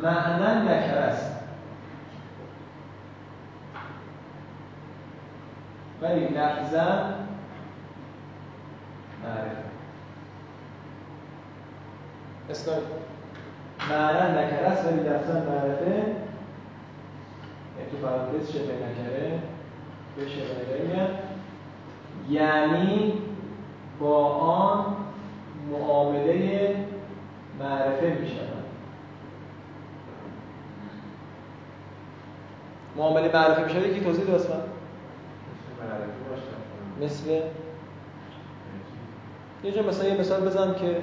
معنا 0.03 0.63
نکره 0.63 1.01
است. 1.01 1.31
ولی 6.03 6.29
لفظا 6.29 7.15
معرفه 9.25 9.61
اسکار 12.51 12.83
معنا 13.91 14.41
نکره 14.41 14.67
است 14.67 14.87
ولی 14.87 15.01
لفظا 15.01 15.33
معرفه 15.33 16.21
تو 17.91 17.97
پرانتز 17.97 18.53
شبه 18.53 18.63
نکره 18.63 19.39
به 20.17 20.29
شبه 20.29 20.43
نکره 20.43 21.11
یعنی 22.29 23.13
با 24.01 24.27
آن 24.35 24.97
معامله 25.71 26.77
معرفه 27.59 28.07
می 28.21 28.29
شود. 28.29 28.51
معامله 32.97 33.33
معرفه 33.35 33.65
می 33.65 33.71
شود 33.71 33.87
یکی 33.87 34.01
توضیح 34.01 34.25
دو 34.25 34.33
باشن 34.33 34.61
مثل 37.01 37.31
یه 39.65 39.73
جا 39.73 39.83
مثلا 39.83 40.09
یه 40.09 40.21
مثال 40.21 40.41
بزن 40.41 40.75
که 40.75 40.87
یعنی 40.87 41.03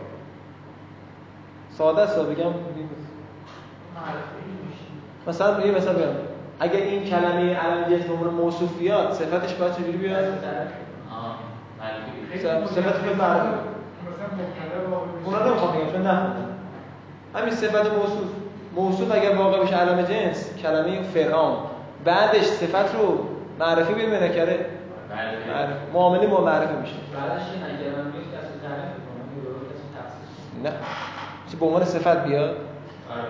ساده 1.72 2.02
است 2.02 2.20
بگم. 2.20 2.54
مثلا 5.28 5.66
یه 5.66 5.72
مثال 5.72 5.96
بگم. 5.96 6.06
اگه 6.60 6.78
این 6.78 7.04
کلمه 7.04 7.56
علم 7.56 7.90
جنس 7.90 8.06
به 8.06 8.14
عنوان 8.14 8.34
موصوف 8.34 8.78
بیاد 8.78 9.12
صفتش 9.14 9.54
باید 9.54 9.74
چجوری 9.74 9.98
بیاد؟ 9.98 10.24
صفت 12.66 13.02
به 13.02 13.14
معرفه. 13.16 13.48
مثلا. 13.48 13.58
اونا 15.26 15.50
نمی‌خوام 15.50 15.76
بگم 15.78 15.92
چون 15.92 16.02
نه. 16.02 16.22
همین 17.36 17.54
صفت 17.54 17.94
موصوف. 17.94 18.30
موصوف 18.76 19.12
اگر 19.12 19.36
واقع 19.36 19.64
بشه 19.64 19.76
علم 19.76 20.02
جنس 20.02 20.56
کلمه 20.56 21.02
فرعون. 21.02 21.58
بعدش 22.06 22.44
صفت 22.44 22.96
رو 22.96 23.26
معرفی 23.60 23.94
به 23.94 24.24
نکره؟ 24.24 24.66
معرفی. 25.10 25.74
معامله 25.94 26.28
با 26.28 26.42
معرفه 26.42 26.76
میشه. 26.82 26.94
بعدش 27.14 27.42
این 27.54 27.64
اگر 27.64 28.02
من 28.02 28.10
یک 28.10 28.28
کسی 28.28 28.54
تعریف 28.64 28.94
کنم 29.06 29.28
یه 29.36 29.44
رو 29.46 29.60
کسی 29.66 29.86
تفسیر 29.98 30.64
کنم. 30.64 30.64
نه. 30.64 30.72
چه 31.52 31.58
به 31.58 31.66
عنوان 31.66 31.84
صفت 31.84 32.24
بیاد؟ 32.24 32.56
آره 33.12 33.24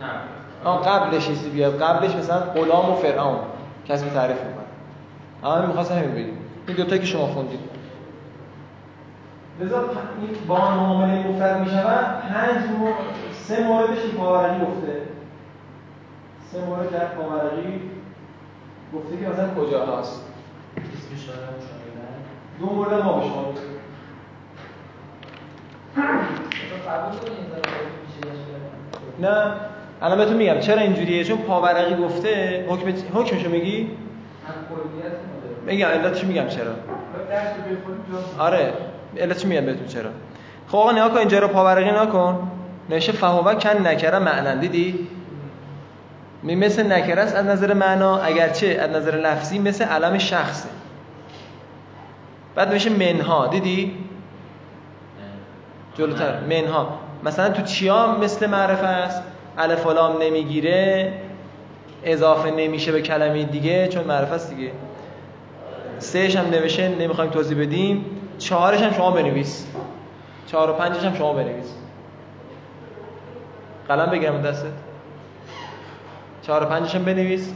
نه. 0.00 0.10
آن 0.64 0.82
قبلش 0.82 1.26
چیزی 1.26 1.50
بیاد. 1.50 1.82
قبلش 1.82 2.14
مثلا 2.14 2.38
غلام 2.38 2.90
و 2.90 2.94
فرعون. 2.94 3.38
کسی 3.88 4.10
تعریف 4.10 4.36
می‌کنه. 4.36 5.54
همین 5.54 5.66
می‌خواست 5.66 5.92
همین 5.92 6.14
بگیم 6.14 6.38
این 6.66 6.76
دوتا 6.76 6.98
که 6.98 7.06
شما 7.06 7.26
خوندید. 7.26 7.60
لذا 9.60 9.84
با 10.48 10.70
معامله 10.70 11.28
مفرد 11.28 11.60
می 11.60 11.70
شود 11.70 12.20
پنج 12.20 12.70
مو... 12.78 12.88
سه 13.32 13.62
موردش 13.62 13.98
این 13.98 14.10
پاورقی 14.10 14.60
گفته. 14.60 15.02
سه 16.52 16.64
مورد 16.64 16.90
در 16.90 17.04
پاورقی 17.04 17.80
گفته 18.94 19.16
که 19.16 19.28
مثلا 19.28 19.54
کجا 19.54 19.86
هست 19.86 20.24
دو 22.60 22.66
مورد 22.66 22.92
ما 22.92 23.12
به 23.12 23.26
شما 23.26 23.54
نه. 29.18 29.52
الان 30.02 30.18
بهتون 30.18 30.36
میگم 30.36 30.60
چرا 30.60 30.80
اینجوریه؟ 30.80 31.24
چون 31.24 31.38
پاورقی 31.38 31.94
گفته 31.94 32.64
حکم 32.68 32.88
حکمشو 33.14 33.50
میگی؟ 33.50 33.90
میگم 35.66 35.86
علتش 35.86 36.24
میگم 36.24 36.46
چرا. 36.48 36.72
آره 38.38 38.72
علتش 39.16 39.44
میگم 39.44 39.66
بهتون 39.66 39.86
چرا. 39.86 40.10
خب 40.68 40.76
آقا 40.76 40.92
نگاه 40.92 41.10
کن 41.10 41.18
اینجا 41.18 41.38
رو 41.38 41.48
پاورقی 41.48 41.90
نکن 41.90 42.50
نشه 42.90 43.12
فهوه 43.12 43.54
کن 43.54 43.86
نکره 43.86 44.18
معنن. 44.18 44.60
دیدی؟ 44.60 45.08
مثل 46.44 46.92
نکره 46.92 47.22
است 47.22 47.36
از 47.36 47.46
نظر 47.46 47.74
معنا 47.74 48.18
اگرچه 48.18 48.66
از 48.66 48.90
نظر 48.90 49.16
لفظی 49.16 49.58
مثل 49.58 49.84
علم 49.84 50.18
شخصه. 50.18 50.68
بعد 52.54 52.72
میشه 52.72 52.90
منها. 52.90 53.46
دیدی؟ 53.46 53.96
جلوتر. 55.94 56.40
منها. 56.40 56.98
مثلا 57.24 57.48
تو 57.48 57.62
چیا 57.62 58.18
مثل 58.20 58.46
معرفه 58.46 58.86
است؟ 58.86 59.22
الف 59.58 59.86
لام 59.86 60.22
نمی‌گیره 60.22 61.12
اضافه 62.04 62.50
نمیشه 62.50 62.92
به 62.92 63.02
کلمه 63.02 63.44
دیگه 63.44 63.88
چون 63.88 64.04
معرفه 64.04 64.34
است 64.34 64.54
دیگه. 64.54 64.70
سهش 65.98 66.36
هم 66.36 66.50
نوشته 66.50 66.88
نمی‌خوایم 66.88 67.30
توضیح 67.30 67.60
بدیم. 67.60 68.04
چهارش 68.38 68.82
هم 68.82 68.92
شما 68.92 69.10
بنویس. 69.10 69.66
چهار 70.46 70.70
و 70.70 70.72
پنجش 70.72 71.04
هم 71.04 71.14
شما 71.14 71.32
بنویس. 71.32 71.74
قلم 73.88 74.10
بگیرم 74.10 74.42
دستت. 74.42 74.87
چهار 76.48 76.64
پنجش 76.64 76.94
هم 76.94 77.04
بنویس. 77.04 77.54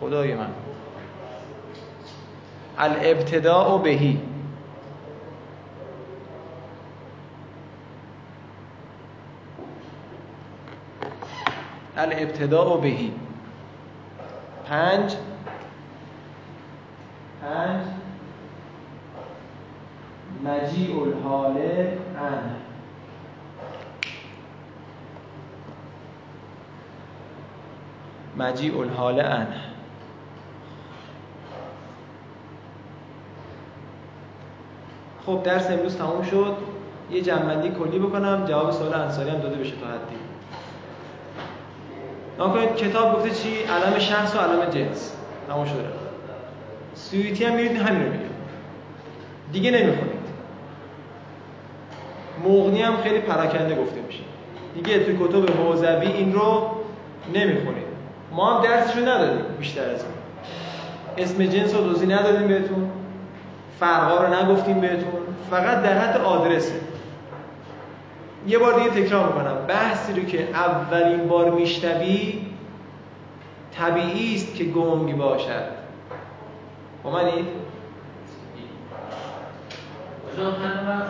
خدای 0.00 0.34
من. 0.34 0.48
الابتداء 2.78 3.78
بهی. 3.78 4.20
الابتداء 11.96 12.76
بهی. 12.76 13.12
پنج. 14.68 15.16
پنج. 17.42 17.80
مجیع 20.44 21.02
الحال 21.02 21.56
ان 22.18 22.63
مجیع 28.38 28.78
الحال 28.78 29.20
ان 29.20 29.46
خب 35.26 35.42
درس 35.42 35.70
امروز 35.70 35.96
تموم 35.96 36.22
شد. 36.22 36.56
یه 37.10 37.20
جنبندی 37.20 37.70
کلی 37.70 37.98
بکنم. 37.98 38.44
جواب 38.48 38.70
سوال 38.70 38.94
انصاری 38.94 39.30
هم 39.30 39.38
داده 39.38 39.56
بشه 39.56 39.72
تا 39.76 39.86
حدی. 39.86 40.16
نکنید 42.38 42.76
کتاب 42.76 43.16
گفته 43.16 43.30
چی؟ 43.30 43.62
علم 43.62 43.98
شخص 43.98 44.36
و 44.36 44.38
علم 44.38 44.70
جنس. 44.70 45.16
تموم 45.48 45.64
شده. 45.64 45.84
سویتی 46.94 47.44
هم 47.44 47.54
میرید 47.54 47.76
همین 47.76 48.06
رو 48.06 48.12
میگه 48.12 48.24
دیگه 49.52 49.70
نمی‌خونید. 49.70 50.14
مغنی 52.44 52.82
هم 52.82 52.96
خیلی 52.96 53.18
پراکنده 53.18 53.74
گفته 53.74 54.00
میشه. 54.00 54.22
دیگه 54.74 55.04
توی 55.04 55.16
کتب 55.16 55.60
حوزوی 55.60 56.06
این 56.06 56.32
رو 56.32 56.70
نمی‌خونید. 57.34 57.83
ما 58.34 58.54
هم 58.54 58.62
درسشو 58.62 59.00
ندادیم 59.00 59.44
بیشتر 59.58 59.90
از 59.90 60.04
این. 60.04 61.24
اسم 61.24 61.46
جنس 61.46 61.74
رو 61.74 61.80
دوزی 61.80 62.06
ندادیم 62.06 62.48
بهتون. 62.48 62.90
فرقا 63.80 64.24
رو 64.24 64.34
نگفتیم 64.34 64.80
بهتون. 64.80 65.12
فقط 65.50 65.82
در 65.82 65.98
حد 65.98 66.20
آدرسه. 66.20 66.80
یه 68.46 68.58
بار 68.58 68.74
دیگه 68.74 68.90
تکرار 68.90 69.26
می‌کنم. 69.26 69.56
بحثی 69.68 70.20
رو 70.20 70.26
که 70.26 70.48
اولین 70.54 71.28
بار 71.28 71.50
میشنوی 71.50 72.46
طبیعی 73.78 74.34
است 74.34 74.54
که 74.54 74.64
گنگ 74.64 75.16
باشد. 75.16 75.64
با 77.02 77.10
منید؟ 77.10 77.46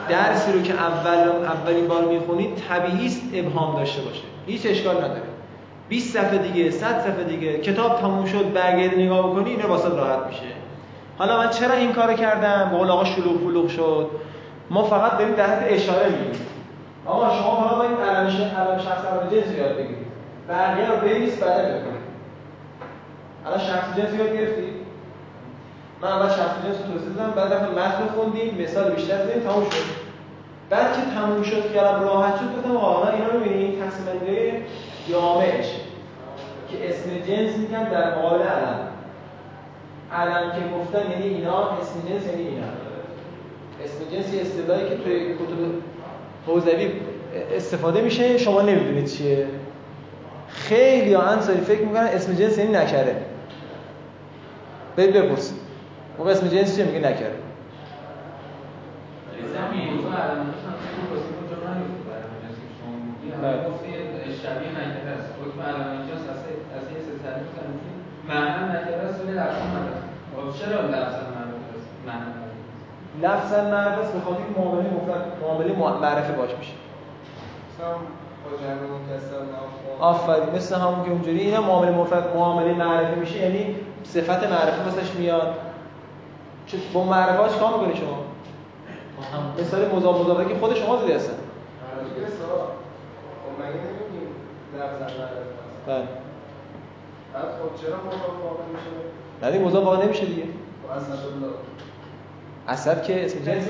درسی 0.08 0.52
رو 0.52 0.62
که 0.62 0.74
اول 0.74 1.18
اولین 1.44 1.88
بار 1.88 2.04
می‌خونید 2.04 2.62
طبیعی 2.68 3.06
است 3.06 3.22
ابهام 3.34 3.76
داشته 3.76 4.02
باشه. 4.02 4.22
هیچ 4.46 4.66
اشکال 4.66 4.96
نداره. 4.96 5.33
20 5.88 6.18
صفحه 6.18 6.38
دیگه 6.38 6.70
100 6.70 7.00
صفحه 7.00 7.24
دیگه 7.24 7.58
کتاب 7.58 8.00
تموم 8.00 8.24
شد 8.24 8.52
برگردی 8.52 9.04
نگاه 9.06 9.30
بکنی 9.30 9.50
اینو 9.50 9.68
واسه 9.68 9.88
راحت 9.88 10.26
میشه. 10.26 10.42
حالا 11.18 11.38
من 11.38 11.50
چرا 11.50 11.74
این 11.74 11.92
کارو 11.92 12.14
کردم؟ 12.14 12.68
به 12.70 12.76
قول 12.76 12.90
آقا 12.90 13.04
شلوغ 13.04 13.40
پلوغ 13.40 13.68
شد. 13.68 14.10
ما 14.70 14.82
فقط 14.84 15.18
داریم 15.18 15.34
در 15.34 15.46
حد 15.46 15.64
اشاره 15.68 16.08
میگیم 16.08 16.46
آقا 17.06 17.30
شما 17.36 17.56
فقط 17.56 17.78
باید 17.78 17.90
علم 18.00 18.26
علم 18.26 18.78
شخص 18.78 19.04
علم 19.04 19.30
جنس 19.30 19.58
یاد 19.58 19.72
بگیرید. 19.76 20.04
بقیه 20.48 20.90
رو 20.90 20.96
بنویس 20.96 21.38
بعد 21.38 21.58
یاد 21.58 21.80
بگیرید 21.80 22.04
الان 23.46 23.58
شخص 23.58 23.96
جنس 23.96 24.18
یاد 24.18 24.36
گرفتی 24.36 24.66
من 26.02 26.08
اول 26.08 26.28
شخص 26.28 26.54
جنس 26.64 26.76
رو 26.76 26.92
توضیح 26.92 27.14
دادم 27.16 27.30
بعد 27.30 27.52
رفتم 27.52 27.72
متن 27.72 28.14
خوندیم 28.14 28.62
مثال 28.62 28.90
بیشتر 28.90 29.26
زدیم 29.26 29.42
تموم 29.42 29.64
شد. 29.70 30.04
بعد 30.70 30.92
که 30.92 31.00
تموم 31.20 31.42
شد 31.42 31.70
خیالم 31.72 32.00
راحت 32.02 32.34
شد 32.36 32.56
گفتم 32.56 32.76
آقا 32.76 32.92
حالا 32.92 33.12
اینا 33.16 33.28
رو 33.28 33.40
ببینید 33.40 33.80
تقسیم 33.80 34.04
بندی؟ 34.04 34.52
جامعش 35.08 35.66
که 36.70 36.88
اسم 36.90 37.10
جنس 37.10 37.56
میگن 37.56 37.84
در 37.90 38.18
مقابل 38.18 38.42
علم. 38.42 38.88
علم 40.12 40.52
که 40.52 40.76
گفتن 40.78 41.10
یعنی 41.10 41.34
اینا 41.34 41.70
اسم 41.70 42.08
جنس 42.08 42.26
یعنی 42.26 42.42
اینا. 42.48 42.66
اسم 43.84 44.16
جنس 44.16 44.34
یه 44.34 44.40
اصطلاحی 44.40 44.88
که 44.88 44.96
توی 44.96 45.34
کتب 45.34 45.74
حوزوی 46.46 46.92
استفاده 47.56 48.00
میشه 48.00 48.38
شما 48.38 48.62
نمی‌دونید 48.62 49.06
چیه. 49.06 49.46
خیلی 50.48 51.14
ها 51.14 51.22
انصاری 51.22 51.60
فکر 51.60 51.80
می‌کنن 51.80 52.04
اسم 52.04 52.34
جنس 52.34 52.58
یعنی 52.58 52.72
نکره. 52.72 53.16
برید 54.96 55.12
بپرسید. 55.12 55.58
موقع 56.18 56.30
اسم 56.30 56.48
جنس 56.48 56.76
چیه؟ 56.76 56.84
میگه 56.84 56.98
نکره. 56.98 57.30
بله. 63.42 64.13
شبیه 64.44 64.70
نکره 64.80 65.10
است. 65.18 65.28
حکم 65.40 65.60
علم 65.68 65.90
اینجاست 65.96 66.26
از 66.32 66.40
از 66.78 66.84
یه 66.92 67.00
سه 67.06 67.12
تعریف 67.24 67.48
کردیم 67.56 67.96
معنی 68.28 68.62
نکره 68.74 69.04
است 69.08 69.20
ولی 69.20 69.32
لفظ 69.32 69.60
معرفت 69.74 70.04
خب 70.32 70.46
چرا 70.58 70.80
لفظ 70.80 71.18
معرفت 71.34 71.68
است 71.76 71.88
معنی 72.08 72.30
لفظ 73.22 73.52
معرفت 73.52 74.12
به 74.12 74.20
خاطر 74.20 74.42
معامله 74.56 74.90
مفرد 74.90 75.24
معامله 75.42 75.72
معرفه 76.00 76.32
باش 76.32 76.50
میشه. 76.58 76.72
آفرین 80.00 80.56
مثل 80.56 80.74
همون 80.74 81.04
که 81.04 81.10
اونجوری 81.10 81.40
اینا 81.40 81.60
معامله 81.60 81.90
مفرد 81.90 82.36
معامله 82.36 82.74
معرفه 82.74 83.14
میشه 83.14 83.38
یعنی 83.38 83.76
صفت 84.04 84.44
معرفه 84.44 84.82
واسش 84.84 85.14
میاد. 85.14 85.54
چه 86.66 86.78
با 86.94 87.04
معرفه‌اش 87.04 87.56
کار 87.56 87.72
می‌کنی 87.78 87.96
شما؟ 87.96 88.18
مثال 89.58 89.96
مضاف 89.96 90.20
مضافه 90.20 90.44
که 90.44 90.60
خود 90.60 90.74
شما 90.74 90.96
زدی 90.96 91.12
هستن. 91.12 91.34
بله. 95.86 95.96
بعد 97.34 97.44
خب 97.44 97.82
چرا 97.82 97.96
مضاف 97.96 98.42
واقع 98.44 98.64
میشه؟ 98.72 99.58
نه 99.58 99.66
مضاف 99.66 99.84
واقع 99.84 100.04
نمیشه 100.04 100.26
دیگه. 100.26 100.42
خب 100.42 100.98
اسد 102.68 103.02
که 103.02 103.24
اسم 103.24 103.38
جنس 103.38 103.68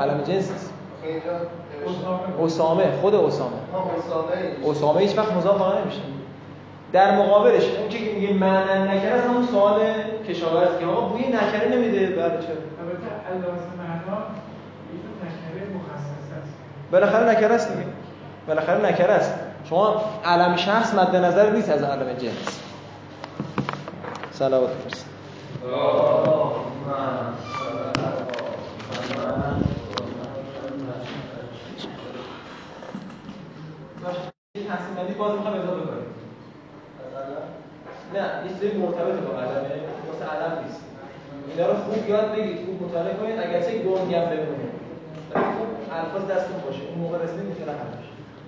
علم 0.00 0.22
جنس 0.22 0.50
نیست. 0.50 0.72
اینجا 1.02 1.32
اسامه 2.44 2.84
خود 3.00 3.14
اسامه 3.14 3.56
ها 3.72 3.90
اسامه 3.98 4.70
اسامه 4.70 5.00
هیچ 5.00 5.18
وقت 5.18 5.32
مضاف 5.32 5.60
واقع 5.60 5.80
نمیشه. 5.80 6.00
در 6.92 7.18
مقابلش 7.18 7.64
اون 7.78 7.88
که 7.88 7.98
میگه 7.98 8.32
معنی 8.32 8.96
نکره 8.96 9.10
است 9.10 9.26
همون 9.26 9.46
سوال 9.46 9.80
کشاورز 10.28 10.78
که 10.80 10.86
آقا 10.86 11.00
بوی 11.08 11.28
نکره 11.28 11.68
نمیده 11.72 12.06
بله 12.06 12.16
چرا؟ 12.16 12.56
البته 12.80 13.10
علامه 13.28 13.58
معنا 13.78 14.18
یه 14.92 15.00
نکره 15.22 15.68
مخصص 15.76 16.42
است. 16.42 16.52
بالاخره 16.92 17.30
نکره 17.30 17.54
است 17.54 17.72
دیگه. 17.72 17.86
بالاخره 18.46 18.86
نکره 18.86 19.12
است. 19.12 19.34
شما 19.68 20.04
علم 20.24 20.56
شخص 20.56 20.94
مد 20.94 21.16
نظر 21.16 21.50
نیست 21.50 21.70
از 21.70 21.82
علم 21.82 22.12
جنس. 22.12 22.60
صلوات 24.32 24.70
برسید 24.70 25.06
باز 35.18 35.32
می‌خوام 35.32 35.54
اضافه 35.54 35.80
نه 38.14 38.42
مرتبط 38.78 39.20
با 39.20 39.32
نیست. 40.62 40.80
رو 41.66 41.74
خوب 41.74 42.08
یاد 42.08 42.32
بگید 42.32 42.58
خوب 42.66 42.82
مطالعه 42.82 43.14
کنید. 43.14 43.38
اگرچه 43.38 43.78
گنگ 43.78 44.14
هم 44.14 44.24
بمونه. 44.30 44.68
ولی 45.34 45.44
خوب 45.44 45.68
الفاظ 45.92 46.30
دستتون 46.30 46.60
باشه. 46.66 46.80
اون 46.88 46.98
موقع 46.98 47.18
رسیدین 47.18 47.46
می‌تونه 47.46 47.72
بشه 47.72 48.13